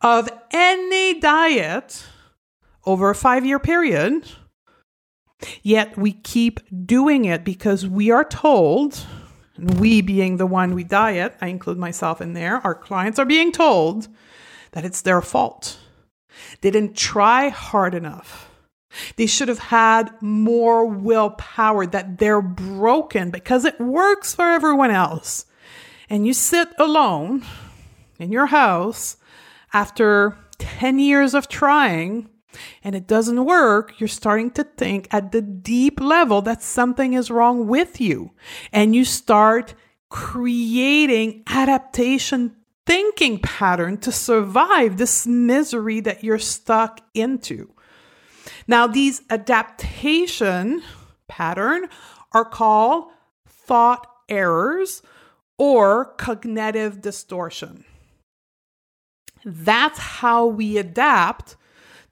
of 0.00 0.28
any 0.52 1.20
diet 1.20 2.06
over 2.84 3.10
a 3.10 3.14
five 3.14 3.44
year 3.44 3.58
period. 3.58 4.24
Yet 5.62 5.96
we 5.96 6.12
keep 6.12 6.60
doing 6.86 7.24
it 7.24 7.44
because 7.44 7.86
we 7.86 8.10
are 8.10 8.24
told, 8.24 9.06
we 9.58 10.02
being 10.02 10.36
the 10.36 10.46
one 10.46 10.74
we 10.74 10.84
diet, 10.84 11.34
I 11.40 11.46
include 11.46 11.78
myself 11.78 12.20
in 12.20 12.34
there, 12.34 12.58
our 12.58 12.74
clients 12.74 13.18
are 13.18 13.24
being 13.24 13.50
told 13.50 14.08
that 14.72 14.84
it's 14.84 15.00
their 15.00 15.22
fault. 15.22 15.78
They 16.60 16.70
didn't 16.70 16.96
try 16.96 17.48
hard 17.48 17.94
enough. 17.94 18.50
They 19.16 19.26
should 19.26 19.48
have 19.48 19.58
had 19.58 20.10
more 20.20 20.84
willpower, 20.84 21.86
that 21.86 22.18
they're 22.18 22.42
broken 22.42 23.30
because 23.30 23.64
it 23.64 23.80
works 23.80 24.34
for 24.34 24.50
everyone 24.50 24.90
else. 24.90 25.46
And 26.08 26.26
you 26.26 26.34
sit 26.34 26.68
alone 26.78 27.44
in 28.18 28.32
your 28.32 28.46
house 28.46 29.16
after 29.72 30.36
10 30.58 30.98
years 30.98 31.34
of 31.34 31.48
trying 31.48 32.28
and 32.82 32.94
it 32.94 33.06
doesn't 33.06 33.44
work, 33.44 34.00
you're 34.00 34.08
starting 34.08 34.50
to 34.52 34.64
think 34.64 35.06
at 35.12 35.32
the 35.32 35.42
deep 35.42 36.00
level 36.00 36.42
that 36.42 36.62
something 36.62 37.12
is 37.12 37.30
wrong 37.30 37.66
with 37.66 38.00
you. 38.00 38.32
And 38.72 38.94
you 38.94 39.04
start 39.04 39.74
creating 40.08 41.44
adaptation 41.46 42.56
thinking 42.86 43.38
pattern 43.38 43.98
to 43.98 44.12
survive 44.12 44.96
this 44.96 45.26
misery 45.26 46.00
that 46.00 46.24
you're 46.24 46.38
stuck 46.38 47.00
into. 47.14 47.72
Now, 48.66 48.86
these 48.86 49.22
adaptation 49.30 50.82
pattern 51.28 51.88
are 52.32 52.44
called 52.44 53.10
thought 53.46 54.06
errors 54.28 55.02
or 55.58 56.06
cognitive 56.16 57.00
distortion. 57.00 57.84
That's 59.44 59.98
how 59.98 60.46
we 60.46 60.78
adapt 60.78 61.56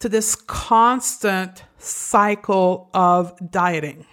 to 0.01 0.09
this 0.09 0.35
constant 0.35 1.65
cycle 1.79 2.91
of 2.95 3.35
dieting. 3.51 4.07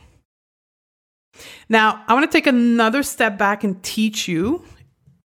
Now, 1.69 2.03
I 2.07 2.13
want 2.13 2.29
to 2.29 2.35
take 2.35 2.47
another 2.47 3.03
step 3.03 3.37
back 3.37 3.63
and 3.63 3.81
teach 3.83 4.27
you, 4.27 4.63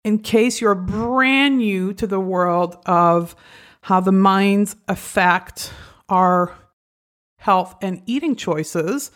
in 0.04 0.20
case 0.20 0.62
you're 0.62 0.76
brand 0.76 1.58
new 1.58 1.94
to 1.94 2.08
the 2.08 2.20
world 2.20 2.78
of 2.86 3.36
how 3.82 4.00
the 4.00 4.12
minds 4.12 4.76
affect 4.88 5.72
our 6.08 6.54
health 7.38 7.76
and 7.82 8.02
eating 8.06 8.36
choices. 8.36 9.12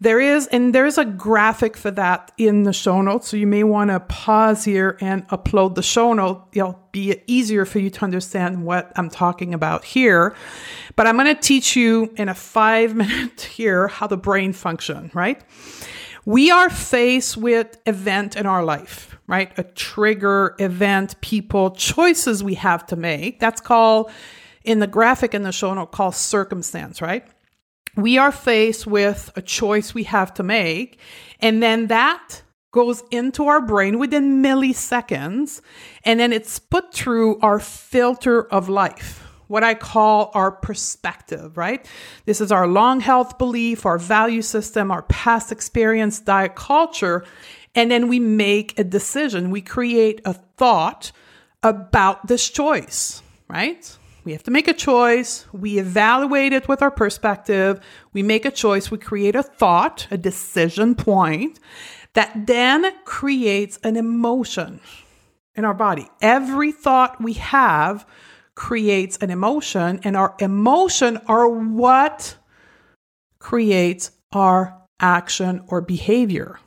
There 0.00 0.20
is, 0.20 0.48
and 0.48 0.74
there's 0.74 0.98
a 0.98 1.04
graphic 1.04 1.76
for 1.76 1.92
that 1.92 2.32
in 2.36 2.64
the 2.64 2.72
show 2.72 3.02
notes. 3.02 3.28
So 3.28 3.36
you 3.36 3.46
may 3.46 3.62
want 3.62 3.90
to 3.90 4.00
pause 4.00 4.64
here 4.64 4.98
and 5.00 5.28
upload 5.28 5.76
the 5.76 5.82
show 5.82 6.12
note. 6.12 6.48
It'll 6.52 6.88
be 6.90 7.22
easier 7.28 7.64
for 7.64 7.78
you 7.78 7.88
to 7.88 8.04
understand 8.04 8.64
what 8.64 8.90
I'm 8.96 9.08
talking 9.08 9.54
about 9.54 9.84
here. 9.84 10.34
But 10.96 11.06
I'm 11.06 11.16
going 11.16 11.32
to 11.32 11.40
teach 11.40 11.76
you 11.76 12.12
in 12.16 12.28
a 12.28 12.34
five 12.34 12.96
minute 12.96 13.42
here 13.42 13.86
how 13.86 14.08
the 14.08 14.16
brain 14.16 14.52
function, 14.52 15.12
right? 15.14 15.40
We 16.24 16.50
are 16.50 16.70
faced 16.70 17.36
with 17.36 17.78
event 17.86 18.36
in 18.36 18.46
our 18.46 18.64
life, 18.64 19.18
right? 19.26 19.52
A 19.58 19.64
trigger 19.64 20.54
event, 20.58 21.20
people, 21.20 21.70
choices 21.72 22.44
we 22.44 22.54
have 22.54 22.86
to 22.86 22.96
make. 22.96 23.40
That's 23.40 23.60
called 23.60 24.10
in 24.64 24.78
the 24.78 24.86
graphic 24.86 25.34
in 25.34 25.42
the 25.42 25.52
show 25.52 25.74
note 25.74 25.90
called 25.92 26.14
circumstance, 26.14 27.02
right? 27.02 27.26
we 27.96 28.18
are 28.18 28.32
faced 28.32 28.86
with 28.86 29.30
a 29.36 29.42
choice 29.42 29.94
we 29.94 30.04
have 30.04 30.32
to 30.34 30.42
make, 30.42 30.98
and 31.40 31.62
then 31.62 31.88
that 31.88 32.42
goes 32.70 33.02
into 33.10 33.46
our 33.46 33.60
brain 33.60 33.98
within 33.98 34.42
milliseconds, 34.42 35.60
and 36.04 36.18
then 36.18 36.32
it's 36.32 36.58
put 36.58 36.94
through 36.94 37.38
our 37.40 37.58
filter 37.58 38.44
of 38.50 38.68
life, 38.68 39.26
what 39.52 39.62
I 39.62 39.74
call 39.74 40.30
our 40.32 40.50
perspective, 40.50 41.58
right? 41.58 41.86
This 42.24 42.40
is 42.40 42.50
our 42.50 42.66
long 42.66 43.00
health 43.00 43.36
belief, 43.36 43.84
our 43.84 43.98
value 43.98 44.40
system, 44.40 44.90
our 44.90 45.02
past 45.02 45.52
experience, 45.52 46.20
diet 46.20 46.54
culture, 46.54 47.22
and 47.74 47.90
then 47.90 48.08
we 48.08 48.18
make 48.18 48.78
a 48.78 48.84
decision. 48.84 49.50
We 49.50 49.60
create 49.60 50.22
a 50.24 50.32
thought 50.32 51.12
about 51.62 52.28
this 52.28 52.48
choice, 52.48 53.22
right? 53.46 53.98
We 54.24 54.32
have 54.32 54.42
to 54.44 54.50
make 54.50 54.68
a 54.68 54.72
choice. 54.72 55.44
We 55.52 55.78
evaluate 55.78 56.54
it 56.54 56.66
with 56.66 56.80
our 56.80 56.90
perspective. 56.90 57.78
We 58.14 58.22
make 58.22 58.46
a 58.46 58.50
choice. 58.50 58.90
We 58.90 58.96
create 58.96 59.36
a 59.36 59.42
thought, 59.42 60.06
a 60.10 60.16
decision 60.16 60.94
point 60.94 61.60
that 62.14 62.46
then 62.46 62.90
creates 63.04 63.78
an 63.84 63.96
emotion 63.96 64.80
in 65.54 65.66
our 65.66 65.74
body. 65.74 66.08
Every 66.22 66.72
thought 66.72 67.20
we 67.20 67.34
have 67.34 68.06
creates 68.62 69.16
an 69.16 69.28
emotion, 69.28 69.98
and 70.04 70.16
our 70.16 70.36
emotion 70.38 71.18
are 71.26 71.48
what 71.48 72.36
creates 73.40 74.12
our 74.30 74.80
action 75.00 75.64
or 75.66 75.80
behavior. 75.80 76.60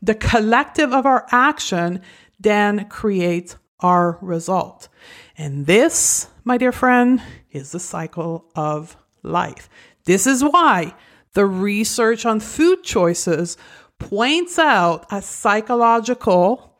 The 0.00 0.14
collective 0.14 0.92
of 0.92 1.06
our 1.06 1.26
action 1.32 2.02
then 2.38 2.88
creates 2.88 3.56
our 3.80 4.16
result. 4.22 4.88
And 5.36 5.66
this, 5.66 6.28
my 6.44 6.56
dear 6.56 6.70
friend, 6.70 7.20
is 7.50 7.72
the 7.72 7.80
cycle 7.80 8.48
of 8.54 8.96
life. 9.24 9.68
This 10.04 10.24
is 10.28 10.44
why 10.44 10.94
the 11.32 11.46
research 11.46 12.24
on 12.24 12.38
food 12.38 12.84
choices 12.84 13.58
points 13.98 14.56
out 14.56 15.04
a 15.10 15.20
psychological, 15.20 16.75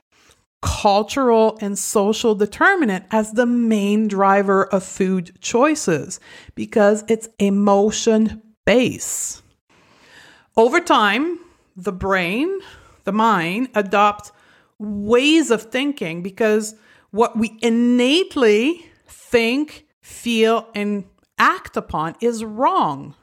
cultural, 0.62 1.58
and 1.60 1.78
social 1.78 2.34
determinant 2.34 3.04
as 3.10 3.32
the 3.32 3.46
main 3.46 4.08
driver 4.08 4.64
of 4.64 4.82
food 4.82 5.38
choices 5.40 6.18
because 6.54 7.04
it's 7.08 7.28
emotion 7.38 8.42
based. 8.64 9.42
Over 10.56 10.80
time, 10.80 11.38
the 11.76 11.92
brain, 11.92 12.58
the 13.04 13.12
mind, 13.12 13.68
adopt 13.74 14.32
ways 14.78 15.50
of 15.50 15.62
thinking 15.62 16.22
because 16.22 16.74
what 17.10 17.36
we 17.38 17.58
innately 17.62 18.86
think, 19.06 19.86
feel, 20.02 20.68
and 20.74 21.04
act 21.38 21.76
upon 21.76 22.14
is 22.20 22.44
wrong. 22.44 23.14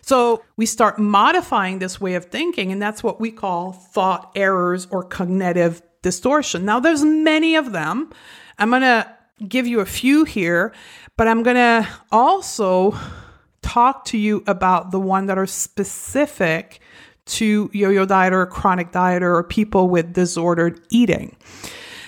So 0.00 0.42
we 0.56 0.66
start 0.66 0.98
modifying 0.98 1.78
this 1.78 2.00
way 2.00 2.14
of 2.14 2.26
thinking, 2.26 2.72
and 2.72 2.82
that's 2.82 3.02
what 3.02 3.20
we 3.20 3.30
call 3.30 3.72
thought 3.72 4.32
errors 4.34 4.88
or 4.90 5.04
cognitive 5.04 5.82
distortion. 6.02 6.64
Now, 6.64 6.80
there's 6.80 7.04
many 7.04 7.56
of 7.56 7.72
them. 7.72 8.10
I'm 8.58 8.70
going 8.70 8.82
to 8.82 9.08
give 9.48 9.66
you 9.66 9.80
a 9.80 9.86
few 9.86 10.24
here, 10.24 10.72
but 11.16 11.26
I'm 11.26 11.42
going 11.42 11.56
to 11.56 11.88
also 12.10 12.96
talk 13.62 14.04
to 14.06 14.18
you 14.18 14.44
about 14.46 14.90
the 14.90 15.00
one 15.00 15.26
that 15.26 15.38
are 15.38 15.46
specific 15.46 16.80
to 17.24 17.70
yo-yo 17.72 18.04
dieter, 18.04 18.32
or 18.32 18.46
chronic 18.46 18.90
dieter, 18.90 19.22
or 19.22 19.42
people 19.44 19.88
with 19.88 20.12
disordered 20.12 20.80
eating. 20.90 21.36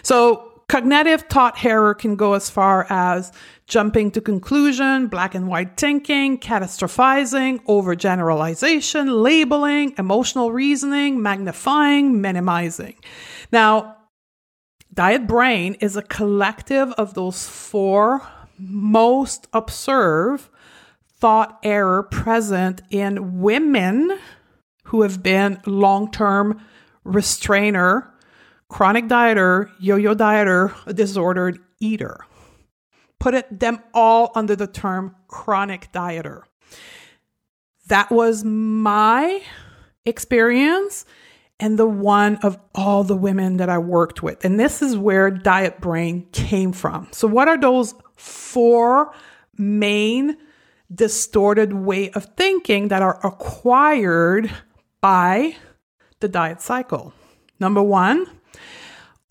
So 0.02 0.53
Cognitive 0.68 1.22
thought 1.22 1.64
error 1.64 1.94
can 1.94 2.16
go 2.16 2.32
as 2.32 2.48
far 2.48 2.86
as 2.90 3.32
jumping 3.66 4.10
to 4.12 4.20
conclusion, 4.20 5.08
black 5.08 5.34
and 5.34 5.46
white 5.46 5.76
thinking, 5.76 6.38
catastrophizing, 6.38 7.62
overgeneralization, 7.66 9.22
labeling, 9.22 9.94
emotional 9.98 10.52
reasoning, 10.52 11.20
magnifying, 11.20 12.20
minimizing. 12.20 12.94
Now, 13.52 13.96
diet 14.92 15.26
brain 15.26 15.74
is 15.80 15.96
a 15.96 16.02
collective 16.02 16.92
of 16.92 17.14
those 17.14 17.46
four 17.46 18.22
most 18.58 19.48
observed 19.52 20.48
thought 21.18 21.58
error 21.62 22.02
present 22.02 22.82
in 22.90 23.40
women 23.40 24.18
who 24.84 25.02
have 25.02 25.22
been 25.22 25.60
long-term 25.66 26.60
restrainer 27.04 28.13
chronic 28.74 29.06
dieter, 29.06 29.70
yo 29.78 29.94
yo 29.94 30.16
dieter, 30.16 30.74
a 30.84 30.92
disordered 30.92 31.60
eater. 31.78 32.18
Put 33.20 33.34
it, 33.34 33.60
them 33.60 33.78
all 33.94 34.32
under 34.34 34.56
the 34.56 34.66
term 34.66 35.14
chronic 35.28 35.92
dieter. 35.92 36.42
That 37.86 38.10
was 38.10 38.42
my 38.42 39.40
experience 40.04 41.04
and 41.60 41.78
the 41.78 41.86
one 41.86 42.34
of 42.38 42.58
all 42.74 43.04
the 43.04 43.16
women 43.16 43.58
that 43.58 43.68
I 43.68 43.78
worked 43.78 44.24
with. 44.24 44.44
And 44.44 44.58
this 44.58 44.82
is 44.82 44.98
where 44.98 45.30
Diet 45.30 45.80
Brain 45.80 46.26
came 46.32 46.72
from. 46.72 47.06
So, 47.12 47.28
what 47.28 47.46
are 47.46 47.56
those 47.56 47.94
four 48.16 49.14
main 49.56 50.36
distorted 50.92 51.72
way 51.72 52.10
of 52.10 52.24
thinking 52.36 52.88
that 52.88 53.02
are 53.02 53.24
acquired 53.24 54.50
by 55.00 55.54
the 56.18 56.28
diet 56.28 56.60
cycle. 56.60 57.12
Number 57.60 57.82
one, 57.82 58.26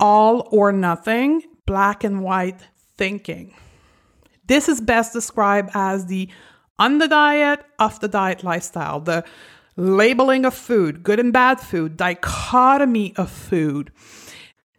all 0.03 0.49
or 0.51 0.73
nothing, 0.73 1.41
black 1.65 2.03
and 2.03 2.21
white 2.21 2.59
thinking. 2.97 3.55
This 4.45 4.67
is 4.67 4.81
best 4.81 5.13
described 5.13 5.69
as 5.73 6.07
the 6.07 6.29
on 6.77 6.97
the 6.97 7.07
diet, 7.07 7.61
off 7.79 8.01
the 8.01 8.09
diet 8.09 8.43
lifestyle, 8.43 8.99
the 8.99 9.23
labeling 9.77 10.43
of 10.43 10.53
food, 10.53 11.03
good 11.03 11.21
and 11.21 11.31
bad 11.31 11.61
food, 11.61 11.95
dichotomy 11.95 13.13
of 13.15 13.31
food. 13.31 13.93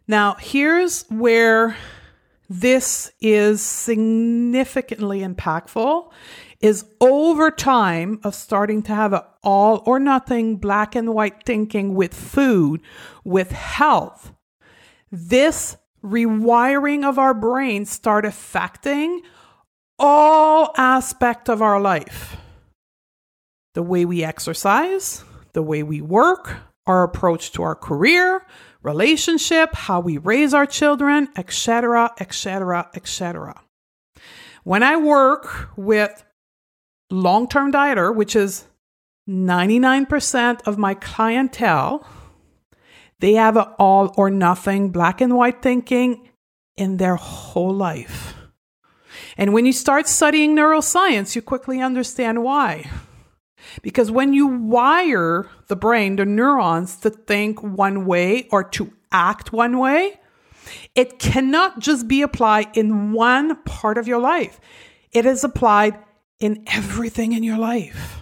Now, 0.07 0.35
here's 0.39 1.05
where 1.09 1.75
this 2.47 3.11
is 3.19 3.63
significantly 3.63 5.21
impactful 5.21 6.11
is 6.61 6.85
over 7.01 7.49
time 7.49 8.19
of 8.23 8.35
starting 8.35 8.83
to 8.83 8.93
have 8.93 9.13
an 9.13 9.21
all 9.43 9.81
or 9.87 9.97
nothing 9.97 10.57
black 10.57 10.93
and 10.93 11.15
white 11.15 11.43
thinking 11.45 11.95
with 11.95 12.13
food, 12.13 12.81
with 13.23 13.51
health. 13.51 14.34
This 15.11 15.77
rewiring 16.03 17.03
of 17.03 17.17
our 17.17 17.33
brains 17.33 17.89
start 17.89 18.25
affecting 18.25 19.21
all 19.97 20.73
aspect 20.77 21.49
of 21.49 21.61
our 21.61 21.79
life. 21.79 22.37
The 23.73 23.83
way 23.83 24.05
we 24.05 24.23
exercise, 24.23 25.23
the 25.53 25.63
way 25.63 25.83
we 25.83 26.01
work, 26.01 26.57
our 26.85 27.03
approach 27.03 27.51
to 27.53 27.63
our 27.63 27.75
career, 27.75 28.45
relationship, 28.83 29.73
how 29.73 29.99
we 29.99 30.17
raise 30.17 30.53
our 30.53 30.65
children, 30.65 31.27
etc., 31.35 32.13
etc., 32.19 32.89
etc. 32.93 33.61
When 34.63 34.83
I 34.83 34.97
work 34.97 35.69
with 35.75 36.23
long-term 37.09 37.71
dieter, 37.71 38.13
which 38.15 38.35
is 38.35 38.65
99% 39.27 40.61
of 40.67 40.77
my 40.77 40.93
clientele, 40.93 42.05
they 43.19 43.33
have 43.33 43.57
an 43.57 43.67
all 43.79 44.13
or 44.17 44.29
nothing 44.29 44.89
black 44.89 45.21
and 45.21 45.35
white 45.35 45.61
thinking 45.61 46.29
in 46.77 46.97
their 46.97 47.15
whole 47.15 47.73
life. 47.73 48.35
And 49.37 49.53
when 49.53 49.65
you 49.65 49.73
start 49.73 50.07
studying 50.07 50.55
neuroscience, 50.55 51.35
you 51.35 51.41
quickly 51.41 51.81
understand 51.81 52.43
why. 52.43 52.89
Because 53.81 54.11
when 54.11 54.33
you 54.33 54.47
wire 54.47 55.49
the 55.67 55.75
brain, 55.75 56.15
the 56.17 56.25
neurons 56.25 56.97
to 56.97 57.09
think 57.09 57.61
one 57.61 58.05
way 58.05 58.47
or 58.51 58.63
to 58.63 58.93
act 59.11 59.51
one 59.51 59.77
way, 59.79 60.19
it 60.93 61.19
cannot 61.19 61.79
just 61.79 62.07
be 62.07 62.21
applied 62.21 62.75
in 62.75 63.11
one 63.11 63.61
part 63.63 63.97
of 63.97 64.07
your 64.07 64.19
life. 64.19 64.59
It 65.11 65.25
is 65.25 65.43
applied 65.43 65.97
in 66.39 66.63
everything 66.67 67.33
in 67.33 67.43
your 67.43 67.57
life. 67.57 68.21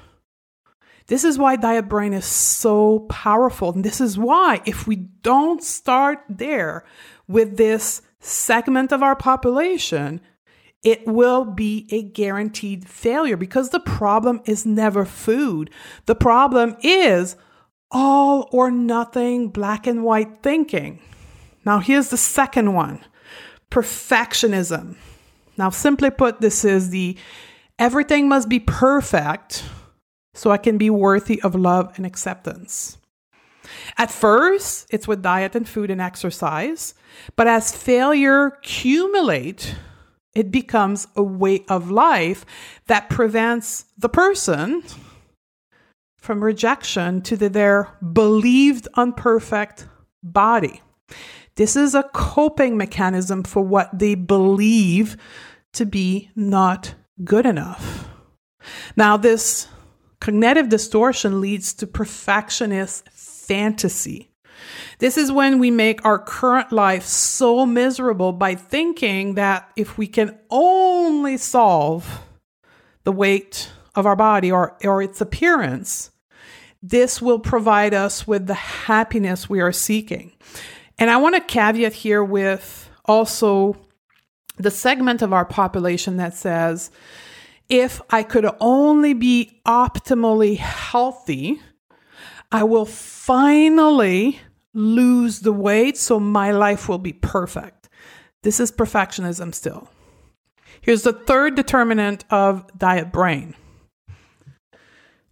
This 1.08 1.24
is 1.24 1.38
why 1.38 1.56
diet 1.56 1.90
brain 1.90 2.14
is 2.14 2.26
so 2.26 3.00
powerful. 3.10 3.74
And 3.74 3.84
this 3.84 4.00
is 4.00 4.18
why, 4.18 4.62
if 4.66 4.88
we 4.88 4.96
don't 4.96 5.62
start 5.62 6.20
there 6.30 6.86
with 7.28 7.58
this 7.58 8.02
segment 8.20 8.92
of 8.92 9.04
our 9.04 9.16
population, 9.16 10.22
it 10.84 11.06
will 11.08 11.46
be 11.46 11.88
a 11.92 12.04
guaranteed 12.04 12.88
failure 12.88 13.38
because 13.38 13.70
the 13.70 13.80
problem 13.80 14.42
is 14.46 14.66
never 14.66 15.06
food. 15.06 15.70
The 16.06 16.16
problem 16.16 16.76
is 16.82 17.36
all 17.92 18.50
or 18.52 18.72
nothing 18.72 19.50
black 19.50 19.88
and 19.88 20.04
white 20.04 20.42
thinking. 20.42 21.00
Now, 21.66 21.80
here's 21.80 22.10
the 22.10 22.18
second 22.18 22.74
one 22.74 23.04
perfectionism. 23.72 24.96
Now, 25.58 25.70
simply 25.70 26.10
put, 26.10 26.42
this 26.42 26.66
is 26.66 26.90
the 26.90 27.18
everything 27.80 28.28
must 28.28 28.50
be 28.50 28.60
perfect 28.60 29.64
so 30.34 30.52
I 30.52 30.58
can 30.58 30.78
be 30.78 30.90
worthy 30.90 31.42
of 31.42 31.56
love 31.56 31.94
and 31.96 32.06
acceptance. 32.06 32.98
At 33.98 34.12
first, 34.12 34.88
it's 34.90 35.08
with 35.08 35.22
diet 35.22 35.56
and 35.56 35.68
food 35.68 35.90
and 35.90 36.02
exercise, 36.02 36.94
but 37.36 37.48
as 37.48 37.76
failure 37.76 38.48
accumulate, 38.48 39.76
it 40.36 40.52
becomes 40.52 41.08
a 41.16 41.24
way 41.24 41.64
of 41.70 41.92
life 41.92 42.46
that 42.88 43.10
prevents 43.10 43.86
the 43.98 44.10
person 44.10 44.84
from 46.18 46.44
rejection 46.44 47.22
to 47.22 47.38
the, 47.38 47.50
their 47.50 47.90
believed 48.14 48.88
unperfect 48.96 49.88
body. 50.24 50.82
This 51.56 51.76
is 51.76 51.94
a 51.94 52.10
coping 52.14 52.78
mechanism 52.78 53.44
for 53.44 53.62
what 53.62 53.98
they 53.98 54.16
believe 54.16 55.18
to 55.74 55.86
be 55.86 56.32
not 56.36 56.96
good 57.24 57.46
enough. 57.46 58.08
Now, 58.96 59.18
this 59.18 59.68
cognitive 60.24 60.70
distortion 60.70 61.42
leads 61.42 61.74
to 61.74 61.86
perfectionist 61.86 63.10
fantasy. 63.10 64.32
This 65.00 65.18
is 65.18 65.34
when 65.34 65.60
we 65.60 65.70
make 65.70 66.06
our 66.06 66.18
current 66.18 66.72
life 66.72 67.04
so 67.04 67.66
miserable 67.66 68.32
by 68.32 68.56
thinking 68.56 69.34
that 69.34 69.70
if 69.76 69.98
we 69.98 70.08
can 70.08 70.40
only 70.50 71.36
solve 71.36 72.22
the 73.04 73.12
weight 73.12 73.70
of 73.96 74.06
our 74.06 74.16
body 74.16 74.50
or, 74.50 74.78
or 74.82 75.02
its 75.02 75.20
appearance, 75.20 76.10
this 76.82 77.22
will 77.22 77.40
provide 77.40 77.94
us 77.94 78.26
with 78.26 78.48
the 78.48 78.54
happiness 78.54 79.50
we 79.50 79.60
are 79.60 79.74
seeking. 79.74 80.32
And 80.98 81.10
I 81.10 81.18
want 81.18 81.36
to 81.36 81.42
caveat 81.42 81.92
here 81.92 82.24
with 82.24 82.90
also 83.04 83.76
the 84.56 84.72
segment 84.72 85.22
of 85.22 85.34
our 85.34 85.44
population 85.44 86.16
that 86.16 86.34
says, 86.34 86.92
if 87.70 88.02
I 88.10 88.24
could 88.24 88.48
only 88.60 89.14
be 89.14 89.62
optimally 89.66 90.58
healthy, 90.58 91.62
I 92.52 92.64
will 92.64 92.86
finally 92.86 94.40
lose 94.74 95.40
the 95.40 95.54
weight 95.54 95.98
so 95.98 96.20
my 96.20 96.52
life 96.52 96.90
will 96.90 96.98
be 96.98 97.14
perfect. 97.14 97.90
This 98.44 98.60
is 98.60 98.72
perfectionism 98.72 99.54
still. 99.54 99.90
Here's 100.82 101.04
the 101.04 101.14
third 101.14 101.56
determinant 101.56 102.26
of 102.30 102.66
diet 102.78 103.12
brain 103.12 103.56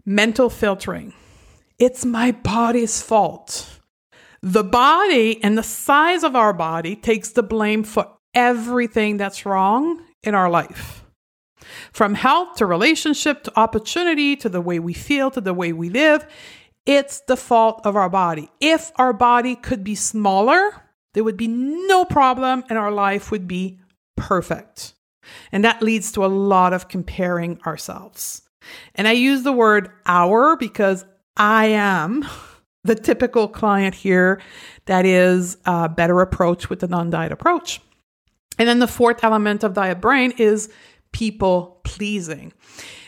mental 0.05 0.49
filtering. 0.49 1.13
It's 1.77 2.05
my 2.05 2.31
body's 2.31 3.01
fault. 3.01 3.79
The 4.41 4.63
body 4.63 5.43
and 5.43 5.57
the 5.57 5.63
size 5.63 6.23
of 6.23 6.35
our 6.35 6.53
body 6.53 6.95
takes 6.95 7.31
the 7.31 7.43
blame 7.43 7.83
for 7.83 8.07
everything 8.33 9.17
that's 9.17 9.45
wrong 9.45 10.03
in 10.23 10.33
our 10.33 10.49
life. 10.49 11.00
From 11.91 12.13
health 12.13 12.55
to 12.55 12.65
relationship 12.65 13.43
to 13.43 13.59
opportunity 13.59 14.35
to 14.37 14.49
the 14.49 14.61
way 14.61 14.79
we 14.79 14.93
feel 14.93 15.29
to 15.31 15.41
the 15.41 15.53
way 15.53 15.73
we 15.73 15.89
live, 15.89 16.25
it's 16.85 17.21
the 17.21 17.37
fault 17.37 17.81
of 17.85 17.95
our 17.95 18.09
body. 18.09 18.49
If 18.59 18.91
our 18.95 19.13
body 19.13 19.55
could 19.55 19.83
be 19.83 19.95
smaller, 19.95 20.71
there 21.13 21.23
would 21.23 21.37
be 21.37 21.47
no 21.47 22.05
problem 22.05 22.63
and 22.69 22.77
our 22.77 22.91
life 22.91 23.29
would 23.31 23.47
be 23.47 23.79
perfect. 24.15 24.93
And 25.51 25.63
that 25.63 25.81
leads 25.81 26.11
to 26.13 26.25
a 26.25 26.27
lot 26.27 26.73
of 26.73 26.87
comparing 26.87 27.59
ourselves. 27.61 28.41
And 28.95 29.07
I 29.07 29.11
use 29.11 29.43
the 29.43 29.51
word 29.51 29.89
our 30.05 30.55
because 30.55 31.05
I 31.37 31.67
am 31.67 32.25
the 32.83 32.95
typical 32.95 33.47
client 33.47 33.95
here 33.95 34.41
that 34.85 35.05
is 35.05 35.57
a 35.65 35.89
better 35.89 36.21
approach 36.21 36.69
with 36.69 36.79
the 36.79 36.87
non 36.87 37.09
diet 37.09 37.31
approach. 37.31 37.81
And 38.57 38.67
then 38.67 38.79
the 38.79 38.87
fourth 38.87 39.23
element 39.23 39.63
of 39.63 39.73
diet 39.73 40.01
brain 40.01 40.33
is 40.37 40.71
people 41.11 41.81
pleasing. 41.83 42.53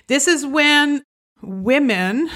This 0.07 0.27
is 0.27 0.45
when 0.45 1.03
women 1.41 2.29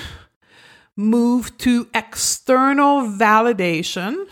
move 0.95 1.57
to 1.59 1.87
external 1.93 3.03
validation 3.03 4.25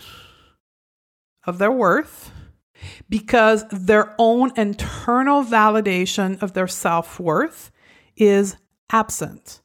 of 1.46 1.58
their 1.58 1.70
worth 1.70 2.32
because 3.08 3.64
their 3.70 4.14
own 4.18 4.52
internal 4.56 5.44
validation 5.44 6.42
of 6.42 6.52
their 6.52 6.66
self 6.66 7.20
worth 7.20 7.70
is 8.16 8.56
absent. 8.90 9.60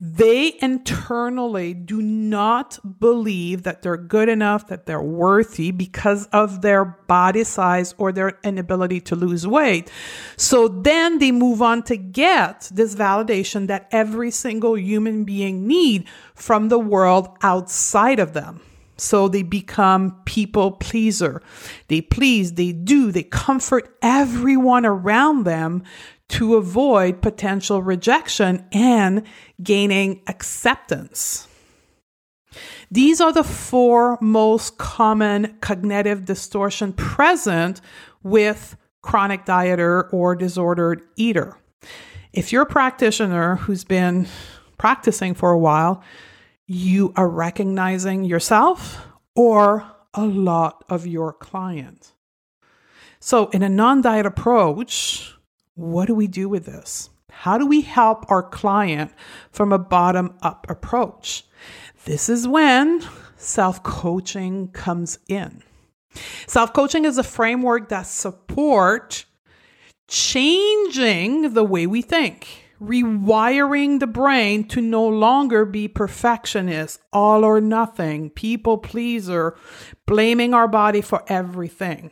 They 0.00 0.56
internally 0.62 1.74
do 1.74 2.00
not 2.00 2.78
believe 3.00 3.64
that 3.64 3.82
they're 3.82 3.96
good 3.96 4.28
enough, 4.28 4.68
that 4.68 4.86
they're 4.86 5.02
worthy 5.02 5.72
because 5.72 6.26
of 6.26 6.62
their 6.62 6.84
body 6.84 7.42
size 7.42 7.96
or 7.98 8.12
their 8.12 8.38
inability 8.44 9.00
to 9.02 9.16
lose 9.16 9.44
weight. 9.44 9.90
So 10.36 10.68
then 10.68 11.18
they 11.18 11.32
move 11.32 11.62
on 11.62 11.82
to 11.84 11.96
get 11.96 12.70
this 12.72 12.94
validation 12.94 13.66
that 13.66 13.88
every 13.90 14.30
single 14.30 14.78
human 14.78 15.24
being 15.24 15.66
need 15.66 16.06
from 16.32 16.68
the 16.68 16.78
world 16.78 17.28
outside 17.42 18.20
of 18.20 18.34
them. 18.34 18.60
So 18.98 19.28
they 19.28 19.42
become 19.42 20.20
people 20.24 20.72
pleaser. 20.72 21.42
They 21.88 22.00
please, 22.00 22.54
they 22.54 22.72
do, 22.72 23.10
they 23.12 23.22
comfort 23.22 23.96
everyone 24.02 24.86
around 24.86 25.44
them 25.44 25.84
to 26.28 26.56
avoid 26.56 27.22
potential 27.22 27.82
rejection 27.82 28.64
and 28.72 29.22
gaining 29.62 30.22
acceptance. 30.26 31.48
These 32.90 33.20
are 33.20 33.32
the 33.32 33.44
four 33.44 34.18
most 34.20 34.78
common 34.78 35.56
cognitive 35.60 36.24
distortion 36.24 36.92
present 36.92 37.80
with 38.22 38.76
chronic 39.02 39.44
dieter 39.44 40.12
or 40.12 40.34
disordered 40.34 41.02
eater. 41.16 41.56
If 42.32 42.52
you're 42.52 42.62
a 42.62 42.66
practitioner 42.66 43.56
who's 43.56 43.84
been 43.84 44.26
practicing 44.76 45.34
for 45.34 45.50
a 45.50 45.58
while, 45.58 46.02
you 46.66 47.12
are 47.16 47.28
recognizing 47.28 48.24
yourself 48.24 49.06
or 49.34 49.90
a 50.14 50.24
lot 50.24 50.84
of 50.88 51.06
your 51.06 51.32
clients. 51.32 52.12
So, 53.20 53.48
in 53.48 53.62
a 53.62 53.68
non 53.68 54.02
diet 54.02 54.26
approach, 54.26 55.37
what 55.78 56.06
do 56.06 56.14
we 56.14 56.26
do 56.26 56.48
with 56.48 56.66
this? 56.66 57.08
How 57.30 57.56
do 57.56 57.64
we 57.64 57.82
help 57.82 58.28
our 58.28 58.42
client 58.42 59.12
from 59.52 59.72
a 59.72 59.78
bottom 59.78 60.36
up 60.42 60.66
approach? 60.68 61.44
This 62.04 62.28
is 62.28 62.48
when 62.48 63.04
self 63.36 63.84
coaching 63.84 64.68
comes 64.68 65.20
in. 65.28 65.62
Self 66.48 66.72
coaching 66.72 67.04
is 67.04 67.16
a 67.16 67.22
framework 67.22 67.90
that 67.90 68.08
supports 68.08 69.24
changing 70.08 71.54
the 71.54 71.62
way 71.62 71.86
we 71.86 72.02
think, 72.02 72.64
rewiring 72.82 74.00
the 74.00 74.08
brain 74.08 74.66
to 74.68 74.80
no 74.80 75.06
longer 75.06 75.64
be 75.64 75.86
perfectionist, 75.86 77.00
all 77.12 77.44
or 77.44 77.60
nothing, 77.60 78.30
people 78.30 78.78
pleaser, 78.78 79.56
blaming 80.06 80.54
our 80.54 80.66
body 80.66 81.02
for 81.02 81.22
everything. 81.28 82.10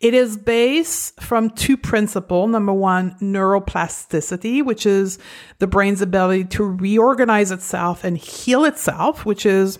It 0.00 0.14
is 0.14 0.36
based 0.36 1.20
from 1.20 1.50
two 1.50 1.76
principles. 1.76 2.50
Number 2.50 2.72
one, 2.72 3.16
neuroplasticity, 3.20 4.64
which 4.64 4.86
is 4.86 5.18
the 5.58 5.66
brain's 5.66 6.02
ability 6.02 6.44
to 6.44 6.64
reorganize 6.64 7.50
itself 7.50 8.04
and 8.04 8.16
heal 8.16 8.64
itself, 8.64 9.24
which 9.24 9.46
is 9.46 9.78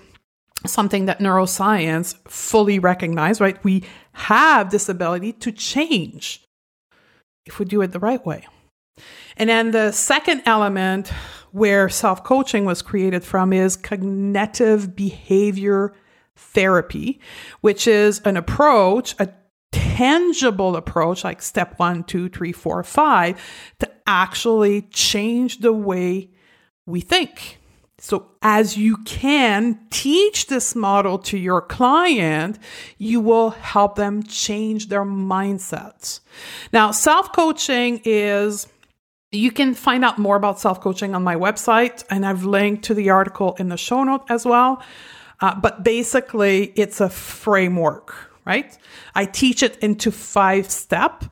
something 0.64 1.07
that 1.07 1.20
neuroscience 1.20 2.16
fully 2.29 2.79
recognize, 2.79 3.40
right? 3.40 3.62
We 3.62 3.85
have 4.12 4.70
this 4.70 4.88
ability 4.88 5.35
to 5.35 5.53
change 5.53 6.42
if 7.44 7.59
we 7.59 7.64
do 7.64 7.83
it 7.83 7.92
the 7.92 8.01
right 8.01 8.25
way. 8.25 8.46
And 9.37 9.49
then 9.51 9.70
the 9.70 9.92
second 9.92 10.42
element 10.46 11.12
where 11.53 11.88
self 11.88 12.25
coaching 12.25 12.64
was 12.64 12.83
created 12.83 13.25
from 13.25 13.53
is 13.53 13.77
cognitive 13.77 14.96
behavior 14.96 15.94
therapy, 16.35 17.20
which 17.61 17.87
is 17.87 18.20
an 18.25 18.37
approach, 18.37 19.14
a 19.18 19.29
tangible 19.72 20.76
approach 20.76 21.24
like 21.24 21.42
step 21.42 21.79
one, 21.79 22.05
two, 22.05 22.29
three, 22.29 22.52
four, 22.52 22.83
five, 22.83 23.40
to 23.81 23.90
actually 24.07 24.83
change 24.83 25.59
the 25.59 25.72
way 25.72 26.31
we 26.87 27.00
think. 27.00 27.59
So, 27.98 28.33
as 28.42 28.76
you 28.76 28.98
can 28.98 29.81
teach 29.90 30.48
this 30.48 30.74
model 30.74 31.18
to 31.20 31.38
your 31.38 31.62
client, 31.62 32.59
you 32.98 33.20
will 33.20 33.50
help 33.50 33.96
them 33.96 34.22
change 34.22 34.88
their 34.88 35.05
mindsets. 35.05 36.20
Now, 36.74 36.90
self 36.90 37.33
coaching 37.33 38.02
is 38.05 38.68
you 39.33 39.50
can 39.50 39.74
find 39.74 40.05
out 40.05 40.18
more 40.18 40.37
about 40.37 40.61
self 40.61 40.81
coaching 40.81 41.14
on 41.14 41.24
my 41.24 41.37
website, 41.37 42.05
and 42.11 42.26
I've 42.26 42.44
linked 42.44 42.85
to 42.85 42.94
the 42.94 43.11
article 43.11 43.57
in 43.59 43.70
the 43.70 43.79
show 43.79 44.05
note 44.05 44.24
as 44.29 44.44
well. 44.44 44.83
Uh, 45.40 45.55
but 45.55 45.83
basically, 45.83 46.72
it's 46.76 47.00
a 47.00 47.09
framework, 47.09 48.26
right? 48.47 48.77
I 49.15 49.27
teach 49.27 49.63
it 49.63 49.77
into 49.79 50.11
five 50.11 50.71
step. 50.71 51.25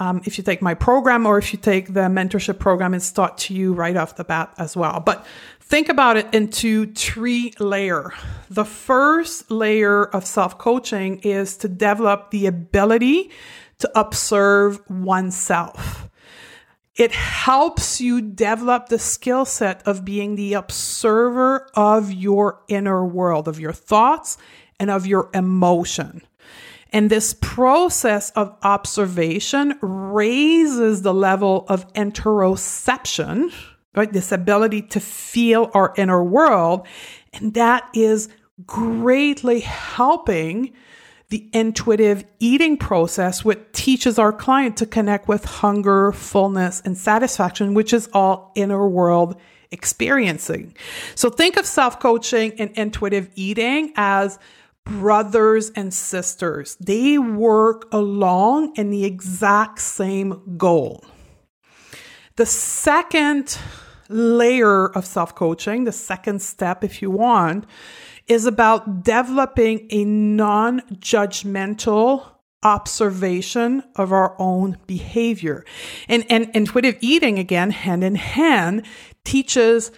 Um, 0.00 0.20
if 0.24 0.38
you 0.38 0.44
take 0.44 0.62
my 0.62 0.74
program 0.74 1.26
or 1.26 1.38
if 1.38 1.52
you 1.52 1.58
take 1.58 1.92
the 1.92 2.02
mentorship 2.02 2.58
program, 2.58 2.94
it's 2.94 3.10
taught 3.10 3.38
to 3.38 3.54
you 3.54 3.72
right 3.72 3.96
off 3.96 4.16
the 4.16 4.24
bat 4.24 4.52
as 4.58 4.76
well. 4.76 5.00
But 5.00 5.26
think 5.60 5.88
about 5.88 6.16
it 6.16 6.32
into 6.32 6.92
three 6.92 7.52
layer. 7.58 8.12
The 8.50 8.64
first 8.64 9.50
layer 9.50 10.04
of 10.04 10.26
self 10.26 10.58
coaching 10.58 11.20
is 11.20 11.56
to 11.58 11.68
develop 11.68 12.30
the 12.30 12.46
ability 12.46 13.30
to 13.78 13.90
observe 13.98 14.80
oneself. 14.90 16.08
It 16.94 17.12
helps 17.12 18.00
you 18.00 18.20
develop 18.20 18.88
the 18.88 18.98
skill 18.98 19.44
set 19.44 19.86
of 19.86 20.04
being 20.04 20.34
the 20.34 20.54
observer 20.54 21.68
of 21.74 22.12
your 22.12 22.60
inner 22.66 23.04
world, 23.04 23.46
of 23.46 23.60
your 23.60 23.72
thoughts 23.72 24.36
and 24.80 24.90
of 24.90 25.06
your 25.06 25.30
emotion. 25.32 26.22
And 26.90 27.10
this 27.10 27.34
process 27.40 28.30
of 28.30 28.56
observation 28.62 29.78
raises 29.82 31.02
the 31.02 31.14
level 31.14 31.66
of 31.68 31.92
interoception, 31.92 33.52
right? 33.94 34.12
This 34.12 34.32
ability 34.32 34.82
to 34.82 35.00
feel 35.00 35.70
our 35.74 35.92
inner 35.96 36.22
world. 36.22 36.86
And 37.32 37.54
that 37.54 37.88
is 37.94 38.28
greatly 38.66 39.60
helping 39.60 40.72
the 41.30 41.48
intuitive 41.52 42.24
eating 42.38 42.78
process, 42.78 43.44
which 43.44 43.58
teaches 43.72 44.18
our 44.18 44.32
client 44.32 44.78
to 44.78 44.86
connect 44.86 45.28
with 45.28 45.44
hunger, 45.44 46.10
fullness, 46.12 46.80
and 46.84 46.96
satisfaction, 46.96 47.74
which 47.74 47.92
is 47.92 48.08
all 48.14 48.50
inner 48.54 48.88
world 48.88 49.38
experiencing. 49.70 50.74
So 51.14 51.28
think 51.28 51.58
of 51.58 51.66
self 51.66 52.00
coaching 52.00 52.52
and 52.58 52.70
intuitive 52.70 53.28
eating 53.34 53.92
as 53.96 54.38
brothers 54.88 55.70
and 55.76 55.92
sisters. 55.92 56.76
They 56.80 57.18
work 57.18 57.88
along 57.92 58.74
in 58.76 58.90
the 58.90 59.04
exact 59.04 59.80
same 59.80 60.56
goal. 60.56 61.04
The 62.36 62.46
second 62.46 63.58
layer 64.08 64.86
of 64.86 65.04
self 65.04 65.34
coaching, 65.34 65.84
the 65.84 65.92
second 65.92 66.40
step, 66.40 66.82
if 66.82 67.02
you 67.02 67.10
want, 67.10 67.66
is 68.26 68.46
about 68.46 69.02
developing 69.02 69.86
a 69.90 70.04
non 70.04 70.80
judgmental 70.94 72.26
observation 72.62 73.84
of 73.96 74.12
our 74.12 74.34
own 74.38 74.78
behavior. 74.86 75.64
And, 76.08 76.24
and 76.28 76.50
intuitive 76.54 76.96
eating, 77.00 77.38
again, 77.38 77.70
hand 77.70 78.02
in 78.02 78.16
hand, 78.16 78.84
teaches 79.24 79.92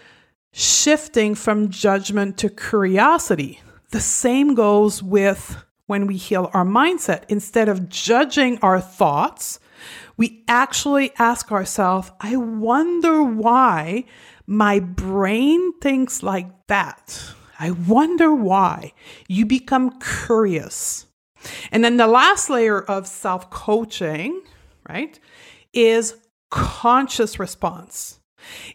shifting 0.53 1.35
from 1.35 1.71
judgment 1.71 2.37
to 2.39 2.51
curiosity. 2.51 3.61
The 3.91 4.01
same 4.01 4.55
goes 4.55 5.03
with 5.03 5.57
when 5.87 6.07
we 6.07 6.17
heal 6.17 6.51
our 6.55 6.65
mindset. 6.65 7.25
Instead 7.29 7.69
of 7.69 7.89
judging 7.89 8.59
our 8.63 8.81
thoughts, 8.81 9.59
we 10.17 10.45
actually 10.47 11.13
ask 11.19 11.51
ourselves, 11.51 12.13
I 12.21 12.37
wonder 12.37 13.23
why 13.23 14.05
my 14.47 14.79
brain 14.81 15.73
thinks 15.81 16.23
like 16.23 16.49
that. 16.69 17.33
I 17.59 17.73
wonder 17.73 18.33
why. 18.33 18.93
You 19.29 19.47
become 19.47 19.99
curious. 19.99 21.07
And 21.73 21.85
then 21.85 21.97
the 21.97 22.07
last 22.07 22.49
layer 22.51 22.81
of 22.81 23.07
self 23.07 23.51
coaching, 23.51 24.43
right, 24.89 25.19
is 25.73 26.15
conscious 26.51 27.39
response. 27.39 28.21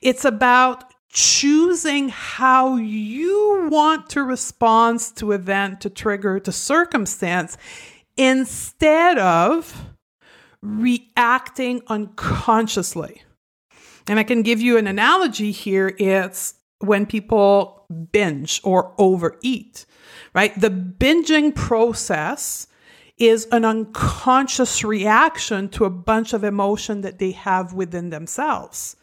It's 0.02 0.26
about 0.26 0.86
choosing 1.16 2.10
how 2.10 2.76
you 2.76 3.70
want 3.72 4.10
to 4.10 4.22
respond 4.22 5.00
to 5.16 5.32
event, 5.32 5.80
to 5.80 5.90
trigger, 5.90 6.42
to 6.42 6.52
circumstance, 6.52 7.58
instead 8.18 9.18
of 9.18 9.92
reacting 10.62 11.82
unconsciously. 11.88 13.24
And 14.08 14.20
I 14.20 14.24
can 14.24 14.42
give 14.42 14.60
you 14.60 14.78
an 14.78 14.88
analogy 14.88 15.52
here. 15.52 15.96
It's 15.98 16.56
when 16.80 17.06
people 17.06 17.86
binge 18.12 18.60
or 18.66 18.94
overeat, 18.98 19.86
right? 20.34 20.60
The 20.60 20.70
binging 20.70 21.56
process 21.56 22.68
is 23.18 23.48
an 23.54 23.64
unconscious 23.64 24.84
reaction 24.84 25.70
to 25.70 25.86
a 25.86 25.90
bunch 25.90 26.34
of 26.34 26.44
emotion 26.44 27.02
that 27.02 27.20
they 27.20 27.32
have 27.32 27.72
within 27.72 28.10
themselves 28.10 28.98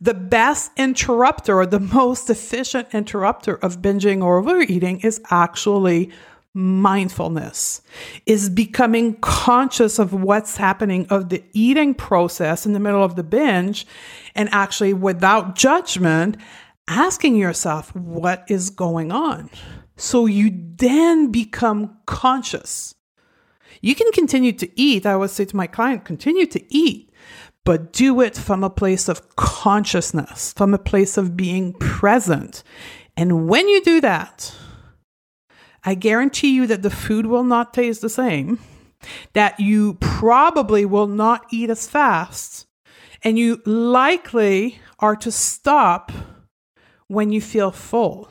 the 0.00 0.14
best 0.14 0.70
interrupter 0.76 1.58
or 1.58 1.66
the 1.66 1.80
most 1.80 2.28
efficient 2.28 2.88
interrupter 2.92 3.54
of 3.56 3.80
binging 3.80 4.22
or 4.22 4.38
overeating 4.38 5.00
is 5.00 5.20
actually 5.30 6.10
mindfulness. 6.52 7.82
Is 8.24 8.48
becoming 8.48 9.16
conscious 9.16 9.98
of 9.98 10.12
what's 10.12 10.56
happening 10.56 11.06
of 11.08 11.28
the 11.28 11.44
eating 11.52 11.94
process 11.94 12.66
in 12.66 12.72
the 12.72 12.80
middle 12.80 13.04
of 13.04 13.16
the 13.16 13.22
binge 13.22 13.86
and 14.34 14.48
actually 14.52 14.94
without 14.94 15.54
judgment 15.54 16.36
asking 16.88 17.36
yourself 17.36 17.94
what 17.94 18.44
is 18.48 18.70
going 18.70 19.12
on? 19.12 19.50
So 19.96 20.26
you 20.26 20.50
then 20.76 21.30
become 21.30 21.96
conscious. 22.06 22.94
You 23.82 23.94
can 23.94 24.10
continue 24.12 24.52
to 24.52 24.80
eat. 24.80 25.06
I 25.06 25.16
would 25.16 25.30
say 25.30 25.44
to 25.44 25.56
my 25.56 25.66
client 25.66 26.04
continue 26.04 26.46
to 26.46 26.74
eat 26.74 27.05
but 27.66 27.92
do 27.92 28.20
it 28.20 28.36
from 28.36 28.62
a 28.62 28.70
place 28.70 29.08
of 29.08 29.34
consciousness, 29.34 30.52
from 30.56 30.72
a 30.72 30.78
place 30.78 31.18
of 31.18 31.36
being 31.36 31.72
present. 31.74 32.62
And 33.16 33.48
when 33.48 33.68
you 33.68 33.82
do 33.82 34.00
that, 34.02 34.54
I 35.84 35.94
guarantee 35.94 36.54
you 36.54 36.68
that 36.68 36.82
the 36.82 36.90
food 36.90 37.26
will 37.26 37.42
not 37.42 37.74
taste 37.74 38.02
the 38.02 38.08
same, 38.08 38.60
that 39.32 39.58
you 39.58 39.94
probably 39.94 40.84
will 40.84 41.08
not 41.08 41.44
eat 41.50 41.68
as 41.68 41.88
fast, 41.88 42.66
and 43.24 43.36
you 43.36 43.60
likely 43.66 44.78
are 45.00 45.16
to 45.16 45.32
stop 45.32 46.12
when 47.08 47.32
you 47.32 47.40
feel 47.40 47.72
full. 47.72 48.30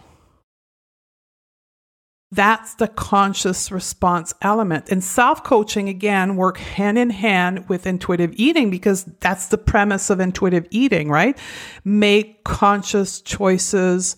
That's 2.35 2.75
the 2.75 2.87
conscious 2.87 3.71
response 3.71 4.33
element. 4.41 4.91
And 4.91 5.03
self 5.03 5.43
coaching, 5.43 5.89
again, 5.89 6.35
work 6.35 6.57
hand 6.57 6.97
in 6.97 7.09
hand 7.09 7.69
with 7.69 7.87
intuitive 7.87 8.33
eating 8.35 8.69
because 8.69 9.05
that's 9.19 9.47
the 9.47 9.57
premise 9.57 10.09
of 10.09 10.19
intuitive 10.19 10.67
eating, 10.69 11.09
right? 11.09 11.37
Make 11.83 12.43
conscious 12.43 13.21
choices 13.21 14.17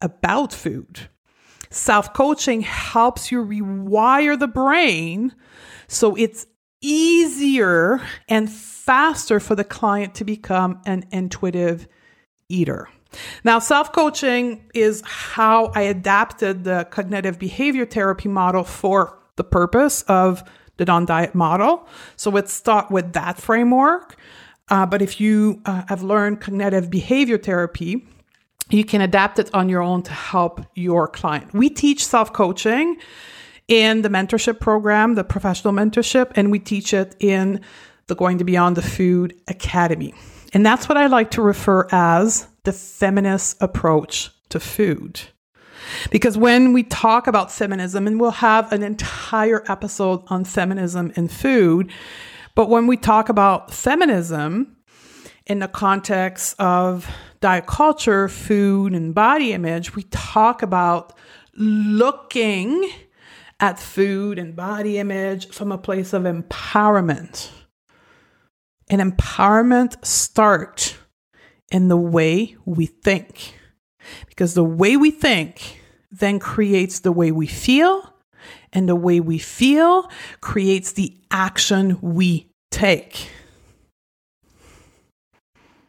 about 0.00 0.52
food. 0.52 1.08
Self 1.70 2.14
coaching 2.14 2.62
helps 2.62 3.30
you 3.30 3.44
rewire 3.44 4.38
the 4.38 4.48
brain 4.48 5.34
so 5.90 6.14
it's 6.14 6.46
easier 6.80 8.00
and 8.28 8.50
faster 8.50 9.40
for 9.40 9.56
the 9.56 9.64
client 9.64 10.14
to 10.14 10.24
become 10.24 10.80
an 10.86 11.04
intuitive 11.10 11.88
eater. 12.48 12.88
Now, 13.44 13.58
self 13.58 13.92
coaching 13.92 14.64
is 14.74 15.02
how 15.04 15.66
I 15.74 15.82
adapted 15.82 16.64
the 16.64 16.86
cognitive 16.90 17.38
behavior 17.38 17.86
therapy 17.86 18.28
model 18.28 18.64
for 18.64 19.18
the 19.36 19.44
purpose 19.44 20.02
of 20.02 20.44
the 20.76 20.84
non 20.84 21.04
diet 21.04 21.34
model. 21.34 21.86
So 22.16 22.30
let's 22.30 22.52
start 22.52 22.90
with 22.90 23.12
that 23.12 23.38
framework. 23.38 24.16
Uh, 24.68 24.86
but 24.86 25.02
if 25.02 25.20
you 25.20 25.60
uh, 25.66 25.82
have 25.88 26.02
learned 26.02 26.40
cognitive 26.40 26.90
behavior 26.90 27.38
therapy, 27.38 28.06
you 28.70 28.84
can 28.84 29.00
adapt 29.00 29.38
it 29.38 29.52
on 29.52 29.68
your 29.68 29.82
own 29.82 30.02
to 30.04 30.12
help 30.12 30.64
your 30.74 31.08
client. 31.08 31.52
We 31.52 31.70
teach 31.70 32.06
self 32.06 32.32
coaching 32.32 32.96
in 33.68 34.02
the 34.02 34.08
mentorship 34.08 34.60
program, 34.60 35.14
the 35.14 35.24
professional 35.24 35.72
mentorship, 35.72 36.32
and 36.34 36.50
we 36.50 36.58
teach 36.58 36.94
it 36.94 37.16
in 37.20 37.60
the 38.06 38.14
Going 38.14 38.38
to 38.38 38.44
Beyond 38.44 38.76
the 38.76 38.82
Food 38.82 39.40
Academy. 39.48 40.14
And 40.52 40.66
that's 40.66 40.88
what 40.88 40.98
I 40.98 41.06
like 41.06 41.30
to 41.32 41.42
refer 41.42 41.86
as 41.90 42.48
the 42.64 42.72
feminist 42.72 43.56
approach 43.62 44.30
to 44.50 44.60
food. 44.60 45.20
Because 46.10 46.36
when 46.36 46.72
we 46.72 46.82
talk 46.82 47.26
about 47.26 47.50
feminism, 47.50 48.06
and 48.06 48.20
we'll 48.20 48.30
have 48.32 48.72
an 48.72 48.82
entire 48.82 49.64
episode 49.70 50.22
on 50.28 50.44
feminism 50.44 51.12
and 51.16 51.30
food, 51.30 51.90
but 52.54 52.68
when 52.68 52.86
we 52.86 52.96
talk 52.96 53.28
about 53.28 53.72
feminism 53.72 54.76
in 55.46 55.60
the 55.60 55.68
context 55.68 56.54
of 56.60 57.08
diet 57.40 57.66
culture, 57.66 58.28
food, 58.28 58.94
and 58.94 59.14
body 59.14 59.52
image, 59.52 59.94
we 59.94 60.02
talk 60.04 60.62
about 60.62 61.12
looking 61.54 62.90
at 63.58 63.78
food 63.78 64.38
and 64.38 64.56
body 64.56 64.98
image 64.98 65.48
from 65.50 65.72
a 65.72 65.78
place 65.78 66.12
of 66.12 66.22
empowerment. 66.22 67.50
And 68.90 69.00
empowerment 69.00 70.04
start 70.04 70.96
in 71.70 71.88
the 71.88 71.96
way 71.96 72.56
we 72.66 72.86
think. 72.86 73.54
Because 74.26 74.54
the 74.54 74.64
way 74.64 74.96
we 74.96 75.12
think 75.12 75.80
then 76.10 76.40
creates 76.40 77.00
the 77.00 77.12
way 77.12 77.30
we 77.30 77.46
feel, 77.46 78.12
and 78.72 78.88
the 78.88 78.96
way 78.96 79.20
we 79.20 79.38
feel 79.38 80.10
creates 80.40 80.92
the 80.92 81.16
action 81.30 81.98
we 82.02 82.50
take. 82.72 83.30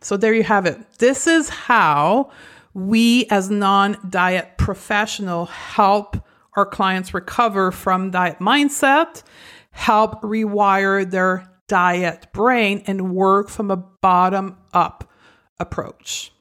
So 0.01 0.15
there 0.15 0.33
you 0.33 0.43
have 0.43 0.67
it. 0.67 0.77
This 0.99 1.25
is 1.25 1.49
how 1.49 2.31
we 2.73 3.25
as 3.31 3.49
non-diet 3.49 4.57
professional 4.57 5.47
help 5.47 6.17
our 6.55 6.65
clients 6.65 7.13
recover 7.13 7.71
from 7.71 8.11
diet 8.11 8.39
mindset, 8.39 9.23
help 9.71 10.21
rewire 10.21 11.09
their 11.09 11.50
diet 11.71 12.27
brain 12.33 12.83
and 12.85 13.15
work 13.15 13.47
from 13.47 13.71
a 13.71 13.77
bottom 13.77 14.57
up 14.73 15.09
approach. 15.57 16.33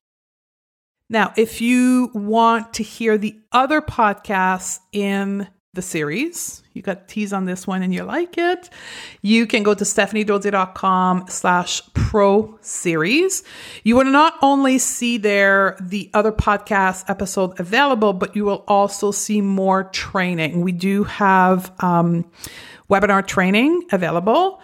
Now, 1.08 1.32
if 1.36 1.60
you 1.60 2.10
want 2.12 2.74
to 2.74 2.82
hear 2.82 3.16
the 3.16 3.38
other 3.52 3.80
podcasts 3.80 4.80
in 4.90 5.46
the 5.72 5.82
series, 5.82 6.64
you 6.72 6.82
got 6.82 7.06
tease 7.06 7.32
on 7.32 7.44
this 7.44 7.64
one 7.64 7.84
and 7.84 7.94
you 7.94 8.02
like 8.02 8.36
it, 8.38 8.70
you 9.22 9.46
can 9.46 9.62
go 9.62 9.72
to 9.72 9.84
stephaniedodier.com 9.84 11.26
slash 11.28 11.80
pro 11.94 12.58
series. 12.60 13.44
You 13.84 13.94
will 13.94 14.06
not 14.06 14.34
only 14.42 14.78
see 14.78 15.16
there 15.16 15.76
the 15.80 16.10
other 16.12 16.32
podcast 16.32 17.04
episode 17.08 17.60
available, 17.60 18.14
but 18.14 18.34
you 18.34 18.44
will 18.44 18.64
also 18.66 19.12
see 19.12 19.40
more 19.40 19.84
training. 19.84 20.62
We 20.62 20.72
do 20.72 21.04
have 21.04 21.72
um, 21.78 22.28
webinar 22.90 23.24
training 23.24 23.84
available. 23.92 24.60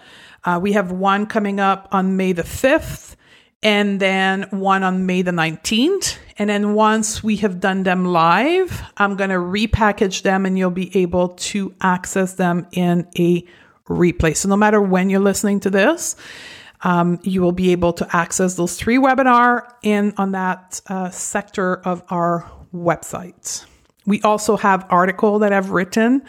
Uh, 0.47 0.57
we 0.57 0.71
have 0.71 0.93
one 0.93 1.25
coming 1.25 1.59
up 1.59 1.89
on 1.91 2.15
May 2.15 2.31
the 2.31 2.43
5th 2.43 3.17
and 3.61 3.99
then 3.99 4.43
one 4.51 4.81
on 4.81 5.05
May 5.05 5.21
the 5.21 5.31
19th. 5.31 6.17
And 6.37 6.49
then 6.49 6.73
once 6.73 7.21
we 7.21 7.35
have 7.37 7.59
done 7.59 7.83
them 7.83 8.05
live, 8.05 8.81
I'm 8.95 9.17
going 9.17 9.29
to 9.31 9.35
repackage 9.35 10.21
them 10.21 10.45
and 10.45 10.57
you'll 10.57 10.71
be 10.71 10.95
able 10.95 11.29
to 11.51 11.75
access 11.81 12.35
them 12.35 12.65
in 12.71 13.09
a 13.19 13.45
replay. 13.89 14.37
So 14.37 14.47
no 14.47 14.55
matter 14.55 14.81
when 14.81 15.09
you're 15.09 15.19
listening 15.19 15.59
to 15.61 15.69
this, 15.69 16.15
um, 16.81 17.19
you 17.23 17.41
will 17.41 17.51
be 17.51 17.73
able 17.73 17.91
to 17.93 18.15
access 18.15 18.55
those 18.55 18.77
three 18.77 18.97
webinar 18.97 19.67
in 19.83 20.13
on 20.15 20.31
that 20.31 20.79
uh, 20.87 21.09
sector 21.09 21.75
of 21.75 22.03
our 22.09 22.49
website. 22.73 23.65
We 24.05 24.21
also 24.21 24.55
have 24.55 24.85
article 24.89 25.39
that 25.39 25.51
I've 25.51 25.71
written 25.71 26.23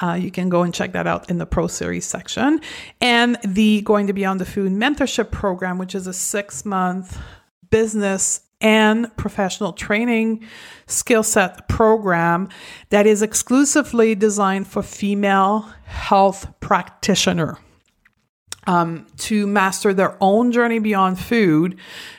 uh, 0.00 0.14
you 0.14 0.30
can 0.30 0.48
go 0.48 0.62
and 0.62 0.72
check 0.72 0.92
that 0.92 1.06
out 1.06 1.30
in 1.30 1.38
the 1.38 1.46
Pro 1.46 1.66
Series 1.66 2.04
section. 2.04 2.60
And 3.00 3.38
the 3.44 3.82
Going 3.82 4.06
to 4.06 4.12
Beyond 4.12 4.40
the 4.40 4.44
Food 4.44 4.72
mentorship 4.72 5.30
program, 5.30 5.78
which 5.78 5.94
is 5.94 6.06
a 6.06 6.12
six 6.12 6.64
month 6.64 7.18
business 7.70 8.40
and 8.60 9.14
professional 9.16 9.72
training 9.72 10.44
skill 10.86 11.22
set 11.22 11.68
program 11.68 12.48
that 12.90 13.06
is 13.06 13.22
exclusively 13.22 14.14
designed 14.14 14.66
for 14.66 14.82
female 14.82 15.72
health 15.84 16.48
practitioner 16.60 17.58
um, 18.68 19.06
to 19.16 19.46
master 19.46 19.94
their 19.94 20.16
own 20.20 20.52
journey 20.52 20.78
beyond 20.78 21.18
food 21.18 21.78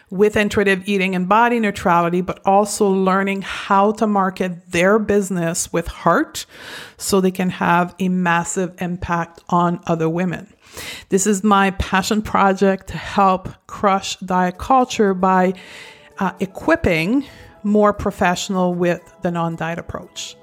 with 0.09 0.35
intuitive 0.35 0.89
eating 0.89 1.13
and 1.13 1.29
body 1.29 1.59
neutrality, 1.59 2.21
but 2.21 2.41
also 2.43 2.89
learning 2.89 3.43
how 3.43 3.91
to 3.91 4.07
market 4.07 4.71
their 4.71 4.97
business 4.97 5.71
with 5.71 5.88
heart 5.88 6.47
so 6.97 7.21
they 7.21 7.29
can 7.29 7.51
have 7.51 7.93
a 7.99 8.09
massive 8.09 8.73
impact 8.81 9.41
on 9.49 9.79
other 9.85 10.09
women. 10.09 10.51
This 11.09 11.27
is 11.27 11.43
my 11.43 11.69
passion 11.71 12.23
project 12.23 12.88
to 12.88 12.97
help 12.97 13.49
crush 13.67 14.17
diet 14.17 14.57
culture 14.57 15.13
by 15.13 15.53
uh, 16.17 16.31
equipping 16.39 17.25
more 17.62 17.93
professional 17.93 18.73
with 18.73 19.01
the 19.21 19.29
non 19.29 19.55
diet 19.55 19.77
approach. 19.77 20.35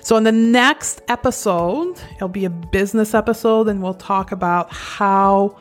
So, 0.00 0.16
in 0.16 0.24
the 0.24 0.32
next 0.32 1.02
episode, 1.08 2.00
it'll 2.16 2.28
be 2.28 2.44
a 2.44 2.50
business 2.50 3.14
episode, 3.14 3.68
and 3.68 3.82
we'll 3.82 3.94
talk 3.94 4.32
about 4.32 4.72
how 4.72 5.56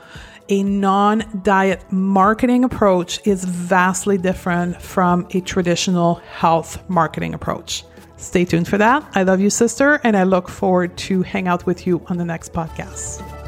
a 0.50 0.64
non 0.64 1.24
diet 1.44 1.84
marketing 1.92 2.64
approach 2.64 3.26
is 3.26 3.44
vastly 3.44 4.18
different 4.18 4.82
from 4.82 5.28
a 5.32 5.42
traditional 5.42 6.16
health 6.16 6.88
marketing 6.90 7.34
approach. 7.34 7.84
Stay 8.18 8.46
tuned 8.46 8.68
for 8.68 8.78
that. 8.78 9.06
I 9.16 9.24
love 9.24 9.42
you, 9.42 9.50
sister, 9.50 10.00
and 10.04 10.16
I 10.16 10.24
look 10.24 10.48
forward 10.48 10.96
to 10.98 11.24
hang 11.24 11.48
out 11.48 11.66
with 11.66 11.86
you 11.86 12.02
on 12.08 12.18
the 12.18 12.26
next 12.26 12.54
podcast. 12.54 13.43